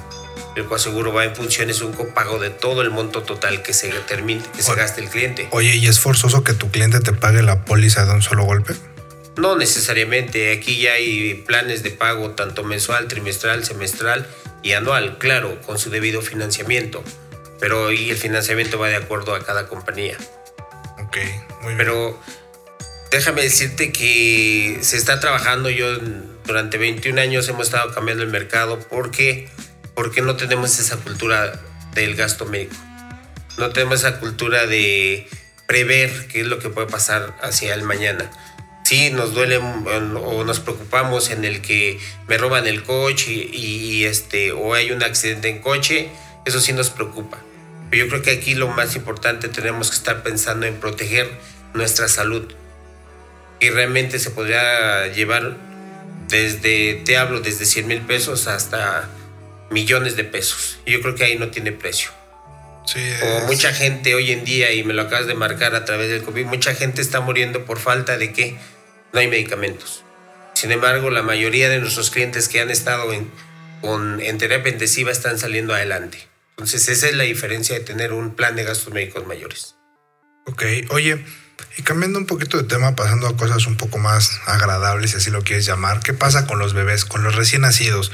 El 0.55 0.65
coaseguro 0.65 1.13
va 1.13 1.25
en 1.25 1.35
función, 1.35 1.69
es 1.69 1.83
un 1.83 1.93
copago 1.93 2.39
de 2.39 2.51
todo 2.51 2.81
el 2.83 2.91
monto 2.91 3.23
total 3.23 3.63
que 3.63 3.75
se, 3.75 3.91
termine, 4.07 4.43
que 4.55 4.63
se 4.63 4.75
gaste 4.75 5.03
el 5.03 5.11
cliente. 5.11 5.49
Oye, 5.51 5.75
¿y 5.75 5.87
es 5.87 5.99
forzoso 6.01 6.45
que 6.45 6.55
tu 6.55 6.71
cliente 6.71 7.01
te 7.01 7.13
pague 7.13 7.43
la 7.43 7.65
póliza 7.65 8.07
de 8.07 8.13
un 8.13 8.23
solo 8.23 8.45
golpe? 8.45 8.75
No 9.37 9.57
necesariamente. 9.57 10.53
Aquí 10.53 10.81
ya 10.81 10.93
hay 10.93 11.35
planes 11.47 11.83
de 11.83 11.91
pago 11.91 12.31
tanto 12.31 12.63
mensual, 12.65 13.09
trimestral, 13.09 13.65
semestral 13.65 14.27
y 14.63 14.73
anual, 14.73 15.19
claro, 15.19 15.61
con 15.63 15.79
su 15.79 15.91
debido 15.91 16.23
financiamiento. 16.23 17.03
Pero 17.61 17.93
y 17.93 18.11
el 18.11 18.17
financiamiento 18.17 18.79
va 18.79 18.89
de 18.89 18.97
acuerdo 18.97 19.35
a 19.35 19.45
cada 19.45 19.67
compañía. 19.67 20.17
Ok, 21.05 21.19
muy 21.63 21.75
bien. 21.75 21.79
Pero 21.79 22.19
déjame 23.11 23.43
decirte 23.43 23.93
que 23.93 24.79
se 24.83 24.97
está 24.97 25.21
trabajando. 25.21 25.71
Yo 25.71 25.99
durante 26.45 26.79
21 26.79 27.21
años 27.21 27.49
hemos 27.49 27.67
estado 27.67 27.93
cambiando 27.95 28.23
el 28.23 28.31
mercado 28.31 28.79
porque, 28.89 29.49
porque 29.95 30.23
no 30.23 30.37
tenemos 30.37 30.79
esa 30.79 30.97
cultura 30.97 31.61
del 31.95 32.15
gasto 32.15 32.47
médico. 32.47 32.77
No 33.59 33.71
tenemos 33.71 34.01
esa 34.01 34.21
cultura 34.21 34.67
de 34.67 35.29
prever 35.67 36.29
qué 36.29 36.43
es 36.43 36.47
lo 36.47 36.59
que 36.59 36.69
puede 36.69 36.87
pasar 36.87 37.37
hacia 37.43 37.75
el 37.75 37.83
mañana. 37.83 38.31
Sí, 38.85 39.11
nos 39.11 39.35
duele 39.35 39.57
o 39.57 40.45
nos 40.45 40.61
preocupamos 40.61 41.31
en 41.31 41.45
el 41.45 41.61
que 41.61 41.99
me 42.29 42.39
roban 42.39 42.69
el 42.69 42.85
coche 42.85 43.33
y, 43.33 44.05
este, 44.05 44.53
o 44.53 44.75
hay 44.75 44.93
un 44.93 45.03
accidente 45.03 45.49
en 45.49 45.61
coche, 45.61 46.09
eso 46.45 46.61
sí 46.61 46.73
nos 46.73 46.91
preocupa. 46.91 47.39
Pero 47.91 48.05
yo 48.05 48.11
creo 48.11 48.23
que 48.23 48.31
aquí 48.31 48.55
lo 48.55 48.69
más 48.69 48.95
importante 48.95 49.49
tenemos 49.49 49.91
que 49.91 49.97
estar 49.97 50.23
pensando 50.23 50.67
en 50.67 50.77
proteger 50.77 51.29
nuestra 51.75 52.07
salud 52.07 52.47
y 53.61 53.71
realmente 53.71 54.19
se 54.19 54.31
podría 54.31 55.07
llevar 55.09 55.57
desde, 56.29 57.03
te 57.05 57.17
hablo, 57.17 57.41
desde 57.41 57.65
100 57.65 57.87
mil 57.87 58.01
pesos 58.03 58.47
hasta 58.47 59.09
millones 59.71 60.17
de 60.17 60.25
pesos. 60.25 60.79
Yo 60.87 61.01
creo 61.01 61.15
que 61.15 61.25
ahí 61.25 61.39
no 61.39 61.49
tiene 61.49 61.73
precio. 61.73 62.11
Sí, 62.87 63.01
Como 63.21 63.47
mucha 63.47 63.73
gente 63.73 64.15
hoy 64.15 64.31
en 64.31 64.45
día, 64.45 64.73
y 64.73 64.85
me 64.85 64.95
lo 64.95 65.03
acabas 65.03 65.27
de 65.27 65.35
marcar 65.35 65.75
a 65.75 65.85
través 65.85 66.09
del 66.09 66.23
COVID, 66.23 66.47
mucha 66.47 66.75
gente 66.75 67.03
está 67.03 67.21
muriendo 67.21 67.65
por 67.65 67.79
falta 67.79 68.17
de 68.17 68.33
que 68.33 68.57
no 69.13 69.21
hay 69.21 69.29
medicamentos. 69.29 70.05
Sin 70.55 70.71
embargo, 70.73 71.11
la 71.11 71.23
mayoría 71.23 71.69
de 71.69 71.81
nuestros 71.81 72.11
clientes 72.11 72.49
que 72.49 72.61
han 72.61 72.71
estado 72.71 73.13
en, 73.13 73.31
con, 73.81 74.21
en 74.21 74.39
terapia 74.39 74.73
intensiva 74.73 75.11
están 75.11 75.39
saliendo 75.39 75.75
adelante. 75.75 76.29
Entonces, 76.51 76.89
esa 76.89 77.09
es 77.09 77.15
la 77.15 77.25
diferencia 77.25 77.77
de 77.77 77.85
tener 77.85 78.13
un 78.13 78.35
plan 78.35 78.57
de 78.57 78.65
gastos 78.65 78.95
médicos 78.95 79.27
mayores. 79.27 79.75
Ok, 80.47 80.63
oye, 80.91 81.25
y 81.77 81.83
cambiando 81.83 82.19
un 82.19 82.27
poquito 82.27 82.57
de 82.57 82.65
tema, 82.65 82.97
pasando 82.97 83.27
a 83.27 83.37
cosas 83.37 83.67
un 83.67 83.77
poco 83.77 83.99
más 83.99 84.41
agradables, 84.47 85.11
si 85.11 85.19
así 85.19 85.31
lo 85.31 85.43
quieres 85.43 85.67
llamar, 85.67 86.01
¿qué 86.01 86.15
pasa 86.15 86.47
con 86.47 86.59
los 86.59 86.75
bebés, 86.75 87.05
con 87.05 87.23
los 87.23 87.35
recién 87.35 87.63
nacidos? 87.63 88.13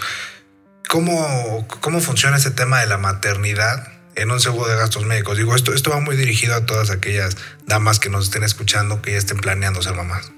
¿Cómo, 0.88 1.66
cómo 1.80 2.00
funciona 2.00 2.36
ese 2.36 2.50
tema 2.50 2.80
de 2.80 2.86
la 2.86 2.98
maternidad 2.98 3.88
en 4.14 4.30
un 4.30 4.40
seguro 4.40 4.68
de 4.68 4.76
gastos 4.76 5.06
médicos? 5.06 5.38
Digo, 5.38 5.54
esto, 5.54 5.72
esto 5.74 5.90
va 5.90 6.00
muy 6.00 6.16
dirigido 6.16 6.54
a 6.54 6.66
todas 6.66 6.90
aquellas 6.90 7.36
damas 7.66 8.00
que 8.00 8.10
nos 8.10 8.24
estén 8.24 8.42
escuchando, 8.42 9.00
que 9.00 9.12
ya 9.12 9.18
estén 9.18 9.38
planeando 9.38 9.80
ser 9.80 9.94
mamás. 9.94 10.32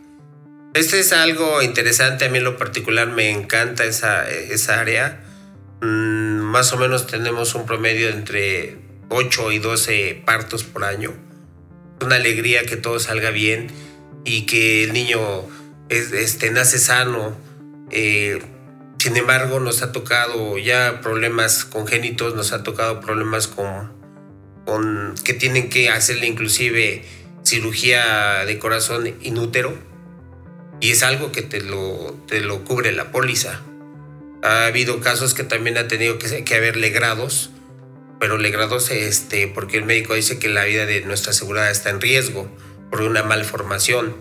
Este 0.74 1.00
es 1.00 1.12
algo 1.12 1.62
interesante, 1.62 2.26
a 2.26 2.28
mí 2.28 2.38
en 2.38 2.44
lo 2.44 2.58
particular 2.58 3.08
me 3.08 3.30
encanta 3.30 3.84
esa, 3.84 4.28
esa 4.28 4.80
área. 4.80 5.24
Mm, 5.80 6.40
más 6.40 6.72
o 6.72 6.76
menos 6.76 7.06
tenemos 7.06 7.54
un 7.54 7.64
promedio 7.64 8.10
entre 8.10 8.78
8 9.08 9.52
y 9.52 9.58
12 9.60 10.22
partos 10.26 10.62
por 10.62 10.84
año 10.84 11.14
una 12.04 12.16
alegría 12.16 12.64
que 12.64 12.76
todo 12.76 13.00
salga 13.00 13.30
bien 13.30 13.68
y 14.24 14.46
que 14.46 14.84
el 14.84 14.92
niño 14.92 15.20
este, 15.88 16.50
nace 16.50 16.78
sano. 16.78 17.36
Eh, 17.90 18.40
sin 18.98 19.16
embargo, 19.16 19.60
nos 19.60 19.82
ha 19.82 19.92
tocado 19.92 20.56
ya 20.58 21.00
problemas 21.02 21.64
congénitos, 21.64 22.34
nos 22.34 22.52
ha 22.52 22.62
tocado 22.62 23.00
problemas 23.00 23.48
con, 23.48 23.92
con 24.64 25.14
que 25.24 25.34
tienen 25.34 25.68
que 25.68 25.90
hacerle 25.90 26.26
inclusive 26.26 27.04
cirugía 27.42 28.44
de 28.46 28.58
corazón 28.58 29.14
inútero 29.20 29.76
y 30.80 30.90
es 30.90 31.02
algo 31.02 31.32
que 31.32 31.42
te 31.42 31.60
lo, 31.60 32.16
te 32.26 32.40
lo 32.40 32.64
cubre 32.64 32.92
la 32.92 33.10
póliza. 33.10 33.60
Ha 34.42 34.66
habido 34.66 35.00
casos 35.00 35.34
que 35.34 35.44
también 35.44 35.78
ha 35.78 35.88
tenido 35.88 36.18
que, 36.18 36.44
que 36.44 36.54
haberle 36.54 36.90
grados 36.90 37.50
pero 38.24 38.38
legrados 38.38 38.90
este, 38.90 39.48
porque 39.48 39.76
el 39.76 39.84
médico 39.84 40.14
dice 40.14 40.38
que 40.38 40.48
la 40.48 40.64
vida 40.64 40.86
de 40.86 41.02
nuestra 41.02 41.32
asegurada 41.32 41.70
está 41.70 41.90
en 41.90 42.00
riesgo 42.00 42.50
por 42.90 43.02
una 43.02 43.22
malformación. 43.22 44.16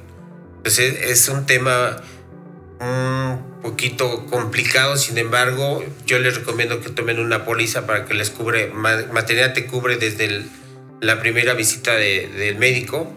Entonces 0.58 1.04
es 1.04 1.30
un 1.30 1.46
tema 1.46 2.04
un 2.82 3.62
poquito 3.62 4.26
complicado, 4.26 4.98
sin 4.98 5.18
embargo, 5.18 5.86
yo 6.06 6.20
les 6.20 6.36
recomiendo 6.36 6.82
que 6.82 6.90
tomen 6.90 7.18
una 7.18 7.46
póliza 7.46 7.88
para 7.88 8.04
que 8.04 8.14
les 8.14 8.30
cubre, 8.30 8.74
maternidad 8.74 9.54
te 9.54 9.68
cubre 9.68 9.96
desde 9.96 10.48
la 11.00 11.22
primera 11.22 11.54
visita 11.54 11.96
del 11.96 12.58
médico 12.58 13.10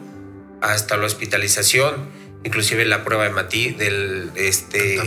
hasta 0.60 0.96
la 0.96 1.06
hospitalización, 1.06 1.96
inclusive 2.44 2.84
la 2.84 3.02
prueba 3.02 3.28
de 3.28 3.74
del, 3.76 4.30
este, 4.36 5.00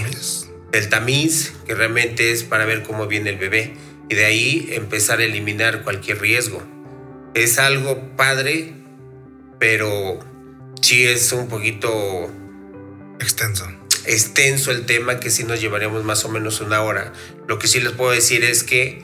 del 0.73 0.89
tamiz, 0.89 1.53
que 1.65 1.73
realmente 1.73 2.33
es 2.33 2.43
para 2.43 2.65
ver 2.65 2.83
cómo 2.83 3.07
viene 3.07 3.29
el 3.29 3.37
bebé 3.37 3.77
y 4.09 4.15
de 4.15 4.25
ahí 4.25 4.69
empezar 4.71 5.19
a 5.19 5.23
eliminar 5.23 5.83
cualquier 5.83 6.19
riesgo. 6.19 6.61
Es 7.35 7.59
algo 7.59 8.15
padre, 8.17 8.73
pero 9.59 10.19
sí 10.81 11.05
es 11.05 11.31
un 11.31 11.47
poquito 11.47 12.29
extenso. 13.19 13.67
Extenso 14.05 14.71
el 14.71 14.85
tema 14.85 15.19
que 15.19 15.29
sí 15.29 15.43
nos 15.43 15.61
llevaríamos 15.61 16.03
más 16.03 16.25
o 16.25 16.29
menos 16.29 16.61
una 16.61 16.81
hora. 16.81 17.13
Lo 17.47 17.59
que 17.59 17.67
sí 17.67 17.79
les 17.79 17.91
puedo 17.91 18.11
decir 18.11 18.43
es 18.43 18.63
que 18.63 19.03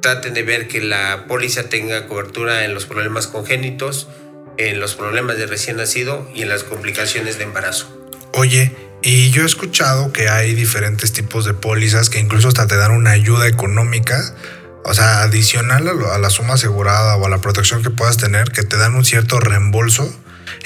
traten 0.00 0.32
de 0.32 0.42
ver 0.42 0.68
que 0.68 0.80
la 0.80 1.26
póliza 1.28 1.68
tenga 1.68 2.06
cobertura 2.06 2.64
en 2.64 2.72
los 2.72 2.86
problemas 2.86 3.26
congénitos, 3.26 4.08
en 4.56 4.80
los 4.80 4.94
problemas 4.94 5.36
de 5.36 5.46
recién 5.46 5.76
nacido 5.76 6.30
y 6.34 6.42
en 6.42 6.48
las 6.48 6.64
complicaciones 6.64 7.36
de 7.36 7.44
embarazo. 7.44 7.92
Oye, 8.32 8.74
y 9.08 9.30
yo 9.30 9.44
he 9.44 9.46
escuchado 9.46 10.12
que 10.12 10.28
hay 10.28 10.52
diferentes 10.54 11.12
tipos 11.12 11.44
de 11.44 11.54
pólizas 11.54 12.10
que 12.10 12.18
incluso 12.18 12.48
hasta 12.48 12.66
te 12.66 12.74
dan 12.74 12.90
una 12.90 13.12
ayuda 13.12 13.46
económica, 13.46 14.34
o 14.82 14.94
sea, 14.94 15.22
adicional 15.22 15.88
a, 15.88 16.18
la 16.18 16.28
suma 16.28 16.54
asegurada 16.54 17.14
o 17.14 17.24
a 17.24 17.28
la 17.28 17.40
protección 17.40 17.84
que 17.84 17.90
puedas 17.90 18.16
tener, 18.16 18.50
que 18.50 18.64
te 18.64 18.76
dan 18.76 18.96
un 18.96 19.04
cierto 19.04 19.38
reembolso 19.38 20.12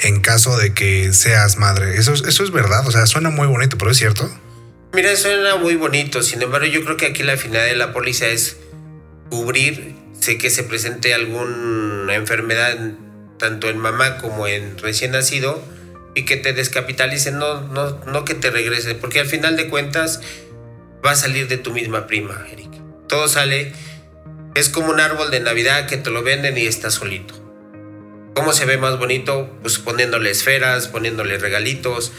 en 0.01 0.21
caso 0.21 0.57
de 0.57 0.73
que 0.73 1.13
seas 1.13 1.59
madre. 1.59 1.97
Eso, 1.97 2.13
eso 2.13 2.43
es 2.43 2.49
verdad, 2.49 2.87
o 2.87 2.91
sea, 2.91 3.05
suena 3.05 3.29
muy 3.29 3.45
bonito, 3.45 3.77
pero 3.77 3.91
es 3.91 3.97
cierto. 3.97 4.27
Mira, 4.93 5.15
suena 5.17 5.57
muy 5.57 5.75
bonito, 5.75 6.23
sin 6.23 6.41
embargo 6.41 6.65
yo 6.65 6.83
creo 6.83 6.97
que 6.97 7.05
aquí 7.05 7.21
la 7.21 7.37
finalidad 7.37 7.67
de 7.67 7.75
la 7.75 7.93
póliza 7.93 8.25
es 8.25 8.57
cubrir 9.29 9.93
sé 10.19 10.39
que 10.39 10.49
se 10.49 10.63
presente 10.63 11.13
alguna 11.13 12.15
enfermedad 12.15 12.75
tanto 13.37 13.69
en 13.69 13.77
mamá 13.77 14.17
como 14.17 14.47
en 14.47 14.79
recién 14.79 15.11
nacido 15.11 15.63
y 16.15 16.25
que 16.25 16.37
te 16.37 16.53
descapitalicen, 16.53 17.37
no, 17.37 17.61
no, 17.61 17.99
no 18.05 18.25
que 18.25 18.35
te 18.35 18.51
regresen, 18.51 18.99
porque 18.99 19.19
al 19.19 19.27
final 19.27 19.55
de 19.55 19.69
cuentas 19.69 20.21
va 21.05 21.11
a 21.11 21.15
salir 21.15 21.47
de 21.47 21.57
tu 21.57 21.71
misma 21.71 22.07
prima, 22.07 22.45
Eric. 22.51 22.69
Todo 23.07 23.27
sale, 23.27 23.73
es 24.55 24.69
como 24.69 24.91
un 24.91 24.99
árbol 24.99 25.31
de 25.31 25.39
Navidad 25.39 25.87
que 25.87 25.97
te 25.97 26.09
lo 26.09 26.23
venden 26.23 26.57
y 26.57 26.65
está 26.65 26.91
solito. 26.91 27.33
¿Cómo 28.33 28.53
se 28.53 28.65
ve 28.65 28.77
más 28.77 28.97
bonito? 28.97 29.49
Pues 29.61 29.77
poniéndole 29.79 30.31
esferas, 30.31 30.87
poniéndole 30.87 31.37
regalitos. 31.37 32.13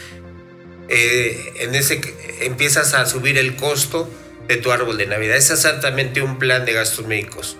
Eh, 0.89 1.53
en 1.61 1.75
ese 1.75 2.01
empiezas 2.41 2.93
a 2.93 3.05
subir 3.05 3.37
el 3.37 3.55
costo 3.55 4.09
de 4.47 4.57
tu 4.57 4.71
árbol 4.71 4.97
de 4.97 5.07
Navidad. 5.07 5.37
Es 5.37 5.49
exactamente 5.49 6.21
un 6.21 6.37
plan 6.37 6.65
de 6.65 6.73
gastos 6.73 7.07
médicos. 7.07 7.57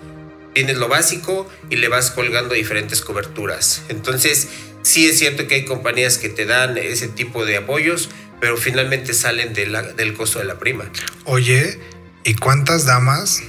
Tienes 0.52 0.76
lo 0.76 0.88
básico 0.88 1.50
y 1.68 1.76
le 1.76 1.88
vas 1.88 2.12
colgando 2.12 2.54
diferentes 2.54 3.00
coberturas. 3.00 3.82
Entonces, 3.88 4.48
sí 4.84 5.08
es 5.08 5.18
cierto 5.18 5.48
que 5.48 5.56
hay 5.56 5.64
compañías 5.64 6.18
que 6.18 6.28
te 6.28 6.46
dan 6.46 6.78
ese 6.78 7.08
tipo 7.08 7.44
de 7.44 7.56
apoyos, 7.56 8.10
pero 8.40 8.56
finalmente 8.56 9.14
salen 9.14 9.52
del 9.54 10.14
costo 10.14 10.38
de 10.38 10.44
la 10.44 10.58
prima. 10.58 10.84
Oye, 11.24 11.80
¿y 12.22 12.34
cuántas 12.34 12.84
damas 12.84 13.42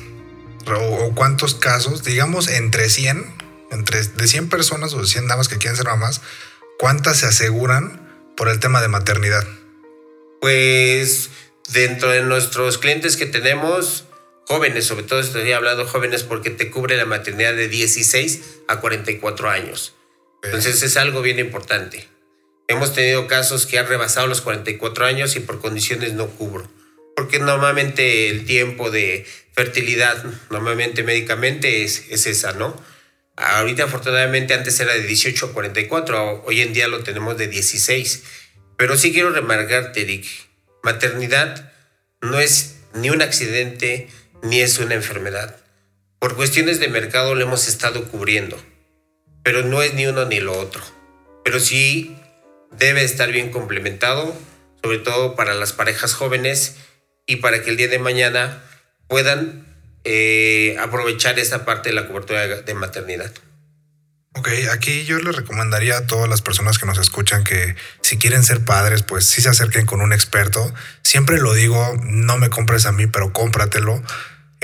o, 0.66 1.14
cuántos 1.14 1.54
casos, 1.54 2.04
digamos 2.04 2.48
entre 2.48 2.90
100, 2.90 3.26
entre 3.72 4.04
de 4.04 4.28
100 4.28 4.50
personas 4.50 4.94
o 4.94 5.02
de 5.02 5.08
100 5.08 5.28
damas 5.28 5.48
que 5.48 5.58
quieren 5.58 5.76
ser 5.76 5.86
mamás, 5.86 6.22
cuántas 6.80 7.18
se 7.18 7.28
aseguran 7.28 8.34
por 8.36 8.50
el 8.50 8.60
tema 8.60 8.82
de 8.82 8.88
maternidad? 8.88 9.46
Pues 10.42 11.30
dentro 11.72 12.12
de 12.12 12.22
nuestros 12.22 12.78
clientes 12.78 13.18
que 13.18 13.26
tenemos, 13.26 14.06
jóvenes, 14.48 14.86
sobre 14.86 15.04
todo 15.04 15.20
estoy 15.20 15.52
hablando 15.52 15.86
jóvenes 15.86 16.24
porque 16.24 16.50
te 16.50 16.70
cubre 16.70 16.96
la 16.98 17.06
maternidad 17.06 17.54
de 17.54 17.68
16 17.68 18.42
a 18.68 18.80
44 18.80 19.50
años. 19.50 19.96
Entonces 20.46 20.82
es 20.84 20.98
algo 20.98 21.22
bien 21.22 21.40
importante. 21.40 22.08
Hemos 22.68 22.94
tenido 22.94 23.28
casos 23.28 23.66
que 23.66 23.78
han 23.78 23.88
rebasado 23.88 24.28
los 24.28 24.42
44 24.42 25.06
años 25.06 25.36
y 25.36 25.40
por 25.40 25.60
condiciones 25.60 26.14
no 26.14 26.28
cubro. 26.28 26.70
Porque 27.16 27.40
normalmente 27.40 28.30
el 28.30 28.46
tiempo 28.46 28.92
de 28.92 29.26
fertilidad, 29.54 30.24
normalmente 30.50 31.04
médicamente 31.04 31.84
es, 31.84 32.06
es 32.10 32.26
esa, 32.28 32.54
¿no? 32.54 32.76
Ahorita 33.38 33.84
afortunadamente 33.84 34.54
antes 34.54 34.80
era 34.80 34.94
de 34.94 35.04
18 35.04 35.48
a 35.48 35.54
44, 35.54 36.44
hoy 36.46 36.62
en 36.62 36.74
día 36.74 36.88
lo 36.88 37.04
tenemos 37.04 37.38
de 37.38 37.48
16. 37.48 38.24
Pero 38.78 38.98
sí 38.98 39.14
quiero 39.14 39.32
remarcarte, 39.32 40.02
Eric, 40.02 40.26
maternidad 40.84 41.72
no 42.22 42.40
es 42.40 42.76
ni 42.94 43.10
un 43.10 43.22
accidente 43.22 44.08
ni 44.42 44.62
es 44.62 44.80
una 44.80 44.96
enfermedad. 44.96 45.58
Por 46.20 46.36
cuestiones 46.36 46.80
de 46.80 46.88
mercado 46.88 47.36
lo 47.36 47.44
hemos 47.44 47.68
estado 47.68 48.08
cubriendo, 48.08 48.62
pero 49.46 49.62
no 49.62 49.84
es 49.84 49.94
ni 49.94 50.08
uno 50.08 50.26
ni 50.26 50.40
lo 50.40 50.58
otro. 50.58 50.82
Pero 51.44 51.60
sí 51.60 52.18
debe 52.72 53.04
estar 53.04 53.32
bien 53.32 53.52
complementado, 53.52 54.36
sobre 54.82 54.98
todo 54.98 55.36
para 55.36 55.54
las 55.54 55.72
parejas 55.72 56.16
jóvenes 56.16 56.78
y 57.28 57.36
para 57.38 57.62
que 57.62 57.70
el 57.70 57.78
día 57.78 57.88
de 57.88 58.00
mañana 58.00 58.64
puedan 59.08 59.68
eh, 60.04 60.76
aprovechar 60.80 61.38
esa 61.38 61.64
parte 61.64 61.90
de 61.90 61.96
la 61.96 62.08
cobertura 62.08 62.48
de 62.48 62.74
maternidad. 62.74 63.32
Ok, 64.34 64.50
aquí 64.72 65.06
yo 65.06 65.20
les 65.20 65.36
recomendaría 65.36 65.98
a 65.98 66.08
todas 66.08 66.28
las 66.28 66.42
personas 66.42 66.80
que 66.80 66.88
nos 66.88 66.98
escuchan 66.98 67.44
que 67.44 67.76
si 68.02 68.18
quieren 68.18 68.44
ser 68.44 68.66
padres, 68.66 69.04
pues 69.04 69.26
sí 69.26 69.44
se 69.44 69.50
acerquen 69.50 69.86
con 69.86 70.02
un 70.02 70.12
experto. 70.12 70.74
Siempre 71.04 71.38
lo 71.38 71.54
digo, 71.54 71.96
no 72.04 72.38
me 72.38 72.50
compres 72.50 72.88
a 72.88 72.92
mí, 72.92 73.06
pero 73.06 73.32
cómpratelo. 73.32 74.02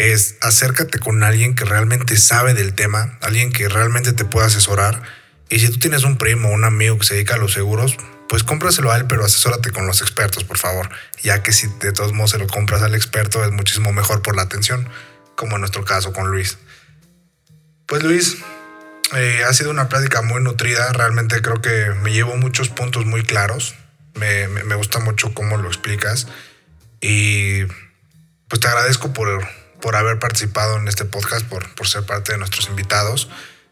Es 0.02 0.38
acércate 0.42 0.98
con 0.98 1.22
alguien 1.22 1.54
que 1.54 1.64
realmente 1.64 2.18
sabe 2.18 2.56
del 2.56 2.74
tema, 2.74 3.20
alguien 3.22 3.52
que 3.52 3.70
realmente 3.70 4.14
te 4.14 4.26
pueda 4.26 4.48
asesorar. 4.48 5.04
Y 5.48 5.60
si 5.60 5.70
tú 5.70 5.78
tienes 5.78 6.04
un 6.06 6.18
primo 6.18 6.50
o 6.50 6.54
un 6.54 6.64
amigo 6.64 6.98
que 6.98 7.06
se 7.06 7.14
dedica 7.14 7.36
a 7.36 7.38
los 7.38 7.54
seguros, 7.54 7.98
pues 8.28 8.44
cómpraselo 8.44 8.92
a 8.92 8.98
él, 8.98 9.06
pero 9.06 9.24
asesórate 9.24 9.70
con 9.70 9.86
los 9.86 10.02
expertos, 10.02 10.44
por 10.44 10.58
favor. 10.58 10.90
Ya 11.22 11.44
que 11.44 11.54
si 11.54 11.68
de 11.82 11.92
todos 11.92 12.14
modos 12.14 12.32
se 12.32 12.40
lo 12.40 12.48
compras 12.48 12.82
al 12.82 12.96
experto, 12.96 13.46
es 13.46 13.52
muchísimo 13.52 13.94
mejor 13.94 14.24
por 14.24 14.36
la 14.36 14.42
atención, 14.42 14.90
como 15.36 15.58
en 15.58 15.60
nuestro 15.60 15.86
caso 15.86 16.14
con 16.14 16.32
Luis. 16.32 16.58
Pues 17.86 18.02
Luis, 18.02 18.38
eh, 19.14 19.44
ha 19.48 19.54
sido 19.54 19.70
una 19.70 19.88
plática 19.88 20.24
muy 20.24 20.42
nutrida. 20.42 20.92
Realmente 20.94 21.44
creo 21.44 21.62
que 21.62 21.94
me 22.02 22.12
llevo 22.12 22.36
muchos 22.38 22.70
puntos 22.70 23.06
muy 23.06 23.22
claros. 23.22 23.76
Me, 24.16 24.48
gusta 24.74 24.98
mucho 24.98 25.36
cómo 25.36 25.58
lo 25.58 25.68
explicas. 25.68 26.26
Y 27.02 27.66
pues 28.48 28.60
te 28.60 28.68
agradezco 28.68 29.14
por, 29.14 29.48
por 29.82 29.96
haber 29.96 30.20
participado 30.20 30.78
en 30.78 30.88
este 30.88 31.06
podcast, 31.06 31.46
por, 31.48 31.74
por 31.76 31.88
ser 31.88 32.06
parte 32.06 32.32
de 32.32 32.38
nuestros 32.38 32.70
invitados. 32.70 33.30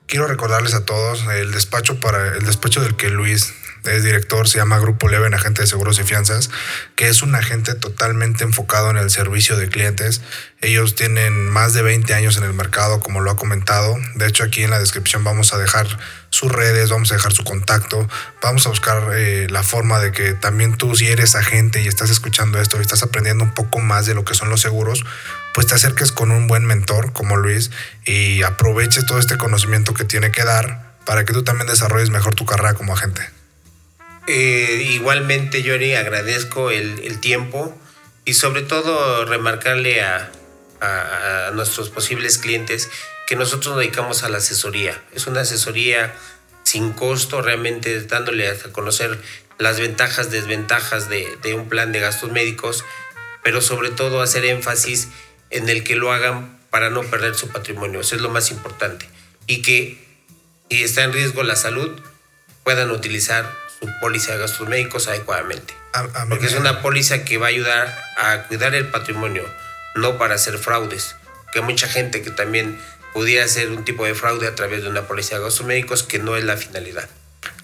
Quiero 0.08 0.28
recordarles 0.28 0.74
a 0.74 0.86
todos 0.86 1.26
el 1.28 1.52
despacho 1.52 2.00
para 2.00 2.36
el 2.36 2.46
despacho 2.46 2.82
del 2.82 2.96
que 2.96 3.10
Luis 3.10 3.54
es 3.86 4.04
director, 4.04 4.48
se 4.48 4.58
llama 4.58 4.80
Grupo 4.80 5.08
Leven, 5.08 5.34
agente 5.34 5.62
de 5.62 5.68
seguros 5.68 6.00
y 6.00 6.04
fianzas, 6.04 6.50
que 6.96 7.08
es 7.08 7.22
un 7.22 7.36
agente 7.36 7.76
totalmente 7.76 8.44
enfocado 8.44 8.90
en 8.90 8.98
el 8.98 9.10
servicio 9.10 9.58
de 9.58 9.70
clientes. 9.70 10.22
Ellos 10.62 10.96
tienen 10.96 11.50
más 11.50 11.74
de 11.74 11.82
20 11.82 12.14
años 12.14 12.38
en 12.38 12.44
el 12.44 12.54
mercado, 12.54 13.00
como 13.00 13.22
lo 13.22 13.32
ha 13.32 13.38
comentado. 13.38 13.96
De 14.16 14.28
hecho, 14.28 14.44
aquí 14.44 14.64
en 14.64 14.70
la 14.70 14.80
descripción 14.80 15.24
vamos 15.24 15.54
a 15.54 15.58
dejar 15.58 15.88
sus 16.30 16.52
redes, 16.52 16.90
vamos 16.90 17.12
a 17.12 17.16
dejar 17.16 17.32
su 17.32 17.44
contacto, 17.44 18.08
vamos 18.42 18.66
a 18.66 18.70
buscar 18.70 19.12
eh, 19.14 19.48
la 19.50 19.64
forma 19.64 20.00
de 20.00 20.12
que 20.12 20.34
también 20.34 20.76
tú, 20.76 20.96
si 20.96 21.08
eres 21.08 21.36
agente 21.36 21.82
y 21.82 21.88
estás 21.88 22.10
escuchando 22.10 22.60
esto 22.60 22.78
y 22.78 22.82
estás 22.82 23.04
aprendiendo 23.04 23.44
un 23.44 23.54
poco 23.54 23.80
más 23.80 24.06
de 24.06 24.14
lo 24.14 24.26
que 24.26 24.36
son 24.36 24.50
los 24.50 24.62
seguros, 24.62 25.06
pues 25.54 25.68
te 25.68 25.76
acerques 25.76 26.12
con 26.12 26.32
un 26.32 26.48
buen 26.48 26.66
mentor 26.66 27.14
como 27.14 27.38
Luis 27.38 27.72
y 28.06 28.44
aproveches 28.44 29.06
todo 29.06 29.20
este 29.20 29.38
conocimiento 29.38 29.94
que 29.94 30.04
tiene 30.04 30.32
que 30.32 30.44
dar 30.44 30.96
para 31.06 31.26
que 31.26 31.34
tú 31.34 31.44
también 31.44 31.68
desarrolles 31.68 32.10
mejor 32.12 32.36
tu 32.36 32.46
carrera 32.46 32.76
como 32.76 32.94
agente. 32.94 33.39
Eh, 34.32 34.84
igualmente, 34.92 35.64
Yori, 35.64 35.96
agradezco 35.96 36.70
el, 36.70 37.20
tiempo 37.20 37.76
y 38.26 38.36
sobre 38.36 38.62
todo 38.62 39.26
remarcarle 39.26 40.04
a, 40.04 40.32
nuestros 41.54 41.90
posibles 41.90 42.38
clientes 42.38 42.92
que 43.26 43.36
nosotros 43.36 43.74
nos 43.74 43.80
dedicamos 43.80 44.22
a 44.22 44.30
la 44.30 44.38
asesoría. 44.38 45.02
Es 45.14 45.26
una 45.26 45.42
asesoría 45.42 46.14
sin 46.62 46.94
costo, 46.94 47.42
realmente 47.42 48.00
dándole 48.04 48.48
a 48.48 48.56
conocer 48.72 49.20
las 49.58 49.80
ventajas, 49.80 50.30
desventajas 50.30 51.10
de, 51.10 51.54
un 51.56 51.68
plan 51.68 51.92
de 51.92 52.00
gastos 52.00 52.32
médicos, 52.32 52.86
pero 53.44 53.62
sobre 53.62 53.90
todo 53.90 54.22
hacer 54.22 54.46
énfasis 54.46 55.08
en 55.50 55.70
el 55.70 55.84
que 55.84 55.96
lo 55.96 56.14
hagan 56.14 56.60
para 56.70 56.92
no 56.92 57.02
perder 57.02 57.34
su 57.34 57.50
patrimonio. 57.50 58.02
Eso 58.02 58.16
es 58.16 58.22
lo 58.22 58.30
más 58.30 58.52
importante. 58.52 59.10
Y 59.48 59.64
que 59.64 59.98
si 60.70 60.84
está 60.84 61.04
en 61.04 61.14
riesgo 61.14 61.42
la 61.42 61.56
salud, 61.56 62.00
puedan 62.64 62.92
utilizar 62.92 63.69
su 63.80 63.90
póliza 64.00 64.34
de 64.34 64.40
gastos 64.40 64.68
médicos 64.68 65.08
adecuadamente. 65.08 65.74
Porque 66.28 66.48
es 66.48 66.54
una 66.54 66.82
póliza 66.82 67.24
que 67.24 67.38
va 67.38 67.48
a 67.48 67.50
ayudar 67.50 68.04
a 68.18 68.44
cuidar 68.44 68.76
el 68.76 68.88
patrimonio, 68.88 69.44
no 69.96 70.18
para 70.18 70.36
hacer 70.36 70.58
fraudes. 70.58 71.16
Que 71.54 71.62
mucha 71.62 71.88
gente 71.88 72.22
que 72.22 72.30
también 72.30 72.80
pudiera 73.14 73.46
hacer 73.46 73.70
un 73.70 73.84
tipo 73.84 74.06
de 74.06 74.14
fraude 74.14 74.48
a 74.48 74.56
través 74.56 74.84
de 74.84 74.90
una 74.90 75.04
póliza 75.04 75.38
de 75.38 75.44
gastos 75.44 75.66
médicos 75.66 76.04
que 76.04 76.20
no 76.20 76.36
es 76.36 76.44
la 76.44 76.58
finalidad. 76.58 77.10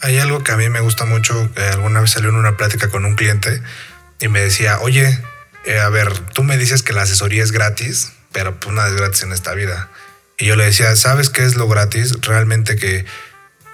Hay 0.01 0.17
algo 0.17 0.43
que 0.43 0.51
a 0.51 0.57
mí 0.57 0.69
me 0.69 0.79
gusta 0.79 1.05
mucho, 1.05 1.49
alguna 1.71 2.01
vez 2.01 2.11
salió 2.11 2.29
en 2.29 2.35
una 2.35 2.57
plática 2.57 2.89
con 2.89 3.05
un 3.05 3.15
cliente 3.15 3.61
y 4.19 4.27
me 4.27 4.41
decía, 4.41 4.79
oye, 4.79 5.19
eh, 5.65 5.79
a 5.79 5.89
ver, 5.89 6.17
tú 6.33 6.43
me 6.43 6.57
dices 6.57 6.83
que 6.83 6.93
la 6.93 7.03
asesoría 7.03 7.43
es 7.43 7.51
gratis, 7.51 8.11
pero 8.31 8.59
pues 8.59 8.73
nada 8.75 8.89
es 8.89 8.95
gratis 8.95 9.23
en 9.23 9.33
esta 9.33 9.53
vida. 9.53 9.89
Y 10.37 10.45
yo 10.45 10.55
le 10.55 10.65
decía, 10.65 10.95
¿sabes 10.95 11.29
qué 11.29 11.43
es 11.43 11.55
lo 11.55 11.67
gratis? 11.67 12.13
Realmente 12.21 12.75
que 12.75 13.05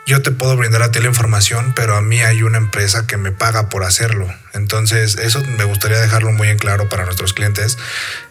yo 0.05 0.21
te 0.21 0.31
puedo 0.31 0.57
brindar 0.57 0.81
a 0.81 0.91
ti 0.91 0.99
la 0.99 1.07
información, 1.07 1.73
pero 1.75 1.95
a 1.95 2.01
mí 2.01 2.21
hay 2.21 2.43
una 2.43 2.57
empresa 2.57 3.05
que 3.07 3.17
me 3.17 3.31
paga 3.31 3.69
por 3.69 3.83
hacerlo. 3.83 4.33
Entonces, 4.53 5.17
eso 5.17 5.43
me 5.57 5.63
gustaría 5.63 5.99
dejarlo 5.99 6.31
muy 6.31 6.49
en 6.49 6.57
claro 6.57 6.89
para 6.89 7.05
nuestros 7.05 7.33
clientes, 7.33 7.77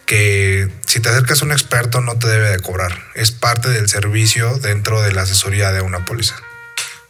que 0.05 0.69
si 0.85 0.99
te 0.99 1.09
acercas 1.09 1.41
a 1.41 1.45
un 1.45 1.51
experto 1.51 2.01
no 2.01 2.19
te 2.19 2.27
debe 2.27 2.49
de 2.49 2.59
cobrar. 2.59 2.99
Es 3.15 3.31
parte 3.31 3.69
del 3.69 3.87
servicio 3.87 4.57
dentro 4.57 5.01
de 5.01 5.13
la 5.13 5.21
asesoría 5.21 5.71
de 5.71 5.81
una 5.81 6.05
póliza. 6.05 6.35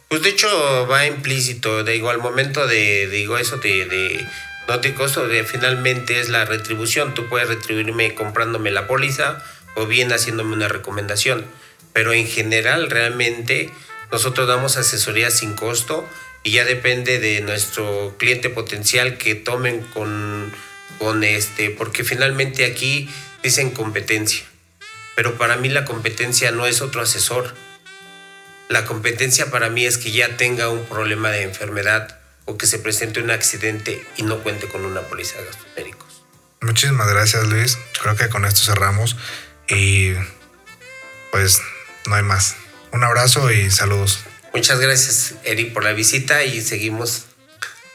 Pues 0.08 0.22
de 0.22 0.28
hecho 0.28 0.86
va 0.86 1.06
implícito, 1.06 1.84
de 1.84 1.96
igual 1.96 2.18
momento 2.18 2.66
de, 2.66 3.08
digo 3.08 3.38
eso 3.38 3.56
de, 3.56 3.86
de 3.86 4.26
no 4.68 4.80
te 4.80 4.94
costo, 4.94 5.26
de 5.26 5.44
finalmente 5.44 6.20
es 6.20 6.28
la 6.28 6.44
retribución. 6.44 7.14
Tú 7.14 7.28
puedes 7.28 7.48
retribuirme 7.48 8.14
comprándome 8.14 8.70
la 8.70 8.86
póliza 8.86 9.42
o 9.74 9.86
bien 9.86 10.12
haciéndome 10.12 10.54
una 10.54 10.68
recomendación. 10.68 11.46
Pero 11.92 12.12
en 12.12 12.26
general 12.26 12.90
realmente 12.90 13.70
nosotros 14.12 14.46
damos 14.46 14.76
asesoría 14.76 15.30
sin 15.30 15.54
costo 15.54 16.08
y 16.44 16.52
ya 16.52 16.64
depende 16.64 17.18
de 17.18 17.40
nuestro 17.40 18.14
cliente 18.18 18.50
potencial 18.50 19.16
que 19.16 19.34
tomen 19.34 19.80
con, 19.80 20.52
con 20.98 21.24
este, 21.24 21.70
porque 21.70 22.04
finalmente 22.04 22.66
aquí 22.66 23.10
dicen 23.42 23.70
competencia. 23.70 24.44
Pero 25.16 25.36
para 25.36 25.56
mí 25.56 25.68
la 25.68 25.84
competencia 25.84 26.50
no 26.50 26.66
es 26.66 26.82
otro 26.82 27.00
asesor. 27.00 27.54
La 28.68 28.84
competencia 28.84 29.50
para 29.50 29.68
mí 29.70 29.86
es 29.86 29.98
que 29.98 30.12
ya 30.12 30.36
tenga 30.36 30.68
un 30.68 30.84
problema 30.84 31.30
de 31.30 31.42
enfermedad 31.42 32.18
o 32.44 32.58
que 32.58 32.66
se 32.66 32.78
presente 32.78 33.20
un 33.20 33.30
accidente 33.30 34.04
y 34.16 34.22
no 34.22 34.42
cuente 34.42 34.68
con 34.68 34.84
una 34.84 35.02
póliza 35.02 35.38
de 35.38 35.46
gastos 35.46 35.66
médicos. 35.76 36.22
Muchísimas 36.60 37.08
gracias 37.08 37.46
Luis. 37.46 37.78
Creo 38.00 38.16
que 38.16 38.28
con 38.28 38.44
esto 38.44 38.60
cerramos 38.62 39.16
y 39.68 40.12
pues 41.30 41.60
no 42.06 42.14
hay 42.14 42.22
más. 42.22 42.56
Un 42.92 43.04
abrazo 43.04 43.50
y 43.50 43.70
saludos. 43.70 44.20
Muchas 44.54 44.78
gracias, 44.78 45.34
Eric, 45.44 45.72
por 45.72 45.82
la 45.82 45.92
visita 45.92 46.44
y 46.44 46.60
seguimos 46.60 47.24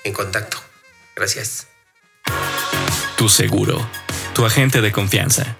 en 0.03 0.13
contacto. 0.13 0.57
Gracias. 1.15 1.67
Tu 3.15 3.29
seguro, 3.29 3.89
tu 4.33 4.45
agente 4.45 4.81
de 4.81 4.91
confianza. 4.91 5.57